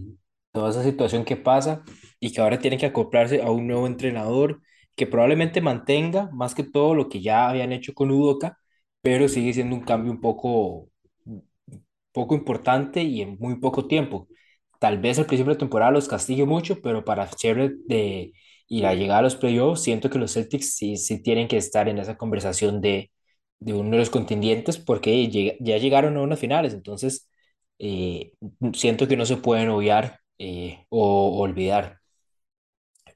toda 0.52 0.70
esa 0.70 0.82
situación 0.84 1.24
que 1.24 1.36
pasa 1.36 1.82
y 2.20 2.32
que 2.32 2.40
ahora 2.40 2.58
tiene 2.58 2.76
que 2.78 2.86
acoplarse 2.86 3.42
a 3.42 3.50
un 3.50 3.66
nuevo 3.66 3.86
entrenador 3.86 4.60
que 4.96 5.06
probablemente 5.06 5.60
mantenga 5.60 6.28
más 6.32 6.54
que 6.54 6.64
todo 6.64 6.94
lo 6.94 7.08
que 7.08 7.20
ya 7.22 7.48
habían 7.48 7.72
hecho 7.72 7.94
con 7.94 8.10
Udoka, 8.10 8.58
pero 9.00 9.28
sigue 9.28 9.52
siendo 9.54 9.74
un 9.76 9.82
cambio 9.82 10.12
un 10.12 10.20
poco, 10.20 10.90
poco 12.12 12.34
importante 12.34 13.02
y 13.02 13.22
en 13.22 13.36
muy 13.38 13.56
poco 13.60 13.86
tiempo. 13.86 14.28
Tal 14.80 14.98
vez 14.98 15.18
al 15.18 15.26
principio 15.26 15.50
de 15.52 15.56
la 15.56 15.58
temporada 15.60 15.90
los 15.90 16.08
castigue 16.08 16.44
mucho, 16.46 16.80
pero 16.82 17.04
para 17.04 17.26
cierre 17.28 17.72
de 17.86 18.32
ir 18.68 18.86
a 18.86 18.94
llegar 18.94 19.18
a 19.20 19.22
los 19.22 19.36
playoffs, 19.36 19.82
siento 19.82 20.10
que 20.10 20.18
los 20.18 20.34
Celtics 20.34 20.76
sí, 20.76 20.96
sí 20.96 21.22
tienen 21.22 21.48
que 21.48 21.56
estar 21.56 21.88
en 21.88 21.98
esa 21.98 22.16
conversación 22.16 22.80
de, 22.80 23.10
de 23.60 23.74
uno 23.74 23.90
de 23.92 23.98
los 23.98 24.10
contendientes 24.10 24.78
porque 24.78 25.28
llega- 25.30 25.54
ya 25.60 25.78
llegaron 25.78 26.16
a 26.16 26.22
unas 26.22 26.38
finales, 26.40 26.74
entonces 26.74 27.28
eh, 27.78 28.32
siento 28.74 29.08
que 29.08 29.16
no 29.16 29.26
se 29.26 29.36
pueden 29.36 29.68
obviar 29.70 30.20
eh, 30.38 30.84
o 30.90 31.40
olvidar. 31.40 31.98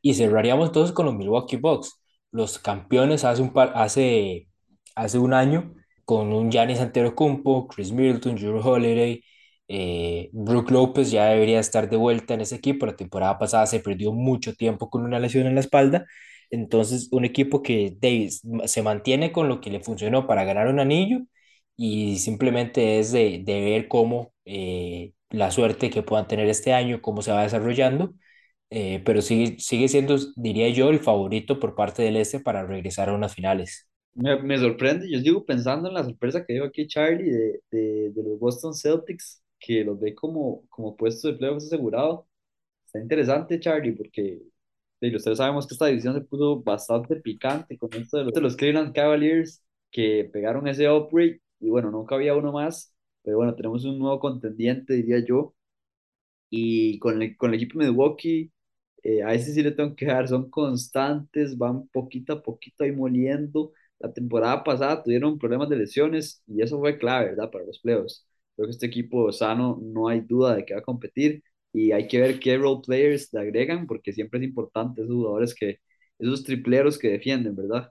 Y 0.01 0.15
cerraríamos 0.15 0.69
entonces 0.69 0.93
con 0.95 1.07
los 1.07 1.15
Milwaukee 1.15 1.57
Bucks, 1.57 2.01
los 2.33 2.59
campeones 2.59 3.25
hace 3.25 3.43
un 3.43 3.53
par, 3.53 3.73
hace, 3.75 4.49
hace 4.95 5.19
un 5.19 5.33
año, 5.35 5.75
con 6.05 6.33
un 6.33 6.51
Giannis 6.51 6.81
Antetokounmpo, 6.81 7.69
Chris 7.69 7.93
Middleton, 7.93 8.37
Jrue 8.39 8.61
Holiday, 8.63 9.23
eh, 9.69 10.29
Brook 10.33 10.71
Lopez 10.71 11.11
ya 11.11 11.27
debería 11.27 11.61
estar 11.61 11.89
de 11.89 11.97
vuelta 11.97 12.35
en 12.35 12.41
ese 12.43 12.57
equipo. 12.57 12.87
La 12.87 12.97
temporada 12.97 13.39
pasada 13.39 13.67
se 13.67 13.81
perdió 13.81 14.13
mucho 14.13 14.55
tiempo 14.55 14.91
con 14.91 15.05
una 15.05 15.19
lesión 15.21 15.47
en 15.47 15.55
la 15.55 15.61
espalda. 15.61 16.07
Entonces, 16.53 17.09
un 17.13 17.27
equipo 17.27 17.63
que 17.63 17.97
Davis 18.01 18.43
se 18.67 18.83
mantiene 18.85 19.33
con 19.33 19.49
lo 19.49 19.61
que 19.63 19.71
le 19.73 19.81
funcionó 19.81 20.29
para 20.29 20.45
ganar 20.45 20.69
un 20.69 20.81
anillo 20.81 21.21
y 21.77 22.19
simplemente 22.21 23.01
es 23.01 23.13
de, 23.13 23.43
de 23.45 23.63
ver 23.63 23.89
cómo 23.89 24.35
eh, 24.47 25.15
la 25.31 25.51
suerte 25.53 25.91
que 25.91 26.03
puedan 26.05 26.29
tener 26.29 26.49
este 26.49 26.75
año, 26.75 27.03
cómo 27.03 27.23
se 27.23 27.33
va 27.33 27.43
desarrollando 27.45 28.15
eh, 28.71 29.03
pero 29.05 29.23
sigue, 29.23 29.59
sigue 29.61 29.89
siendo, 29.89 30.17
diría 30.37 30.69
yo, 30.71 30.91
el 30.91 31.01
favorito 31.01 31.61
por 31.61 31.75
parte 31.77 32.03
del 32.03 32.17
este 32.17 32.41
para 32.41 32.67
regresar 32.67 33.09
a 33.11 33.15
unas 33.15 33.35
finales. 33.37 33.89
Me, 34.15 34.37
me 34.43 34.59
sorprende, 34.59 35.11
yo 35.11 35.21
sigo 35.21 35.45
pensando 35.47 35.89
en 35.89 35.95
la 35.95 36.05
sorpresa 36.05 36.45
que 36.45 36.53
dio 36.55 36.65
aquí 36.65 36.87
Charlie 36.87 37.31
de, 37.31 37.61
de, 37.71 38.11
de 38.11 38.23
los 38.23 38.39
Boston 38.39 38.75
Celtics, 38.75 39.43
que 39.59 39.85
los 39.85 39.99
ve 39.99 40.15
como, 40.15 40.65
como 40.69 40.95
puesto 40.97 41.29
de 41.29 41.35
playoffs 41.39 41.65
asegurado. 41.67 42.27
Está 42.87 43.01
interesante, 43.01 43.61
Charlie, 43.61 43.93
porque 43.93 44.43
sí, 45.03 45.17
ustedes 45.17 45.39
sabemos 45.39 45.67
que 45.69 45.75
esta 45.75 45.87
división 45.87 46.15
se 46.15 46.23
puso 46.23 46.63
bastante 46.63 47.17
picante 47.17 47.77
con 47.79 47.91
esto 47.95 48.19
de 48.19 48.25
los, 48.25 48.35
de 48.35 48.43
los 48.43 48.57
Cleveland 48.57 48.95
Cavaliers 48.95 49.63
que 49.91 50.31
pegaron 50.33 50.69
ese 50.69 50.89
upgrade 50.91 51.43
y 51.61 51.71
bueno, 51.71 51.91
nunca 51.91 52.17
había 52.17 52.35
uno 52.37 52.53
más, 52.53 52.95
pero 53.23 53.39
bueno, 53.39 53.55
tenemos 53.55 53.85
un 53.85 53.99
nuevo 53.99 54.21
contendiente, 54.21 54.95
diría 54.95 55.21
yo, 55.25 55.55
y 56.51 56.99
con 56.99 57.23
el, 57.23 57.37
con 57.37 57.51
el 57.51 57.57
equipo 57.57 57.79
Milwaukee, 57.79 58.53
eh, 59.03 59.23
a 59.25 59.35
ese 59.35 59.53
sí 59.53 59.63
le 59.63 59.73
tengo 59.73 59.97
que 59.97 60.07
dar, 60.07 60.29
son 60.29 60.51
constantes, 60.51 61.57
van 61.59 61.89
poquito 61.89 62.35
a 62.35 62.43
poquito 62.43 62.85
ahí 62.85 62.93
moliendo. 62.93 63.73
La 64.01 64.13
temporada 64.13 64.65
pasada 64.65 65.03
tuvieron 65.03 65.39
problemas 65.39 65.69
de 65.69 65.77
lesiones 65.77 66.43
y 66.47 66.63
eso 66.63 66.79
fue 66.81 66.99
clave, 66.99 67.31
¿verdad? 67.31 67.51
Para 67.51 67.65
los 67.67 67.81
playoffs. 67.81 68.27
Creo 68.57 68.67
que 68.69 68.73
este 68.73 68.87
equipo 68.87 69.33
sano 69.33 69.79
no 69.83 70.09
hay 70.09 70.21
duda 70.23 70.57
de 70.57 70.65
que 70.65 70.75
va 70.75 70.81
a 70.81 70.83
competir 70.83 71.43
y 71.73 71.93
hay 71.93 72.07
que 72.09 72.21
ver 72.21 72.41
qué 72.41 72.57
role 72.59 72.81
players 72.85 73.33
le 73.33 73.41
agregan 73.41 73.87
porque 73.87 74.13
siempre 74.13 74.41
es 74.41 74.45
importante 74.47 75.03
esos 75.03 75.15
jugadores 75.15 75.55
que, 75.55 75.79
esos 76.19 76.45
tripleros 76.45 76.99
que 76.99 77.09
defienden, 77.11 77.57
¿verdad? 77.57 77.91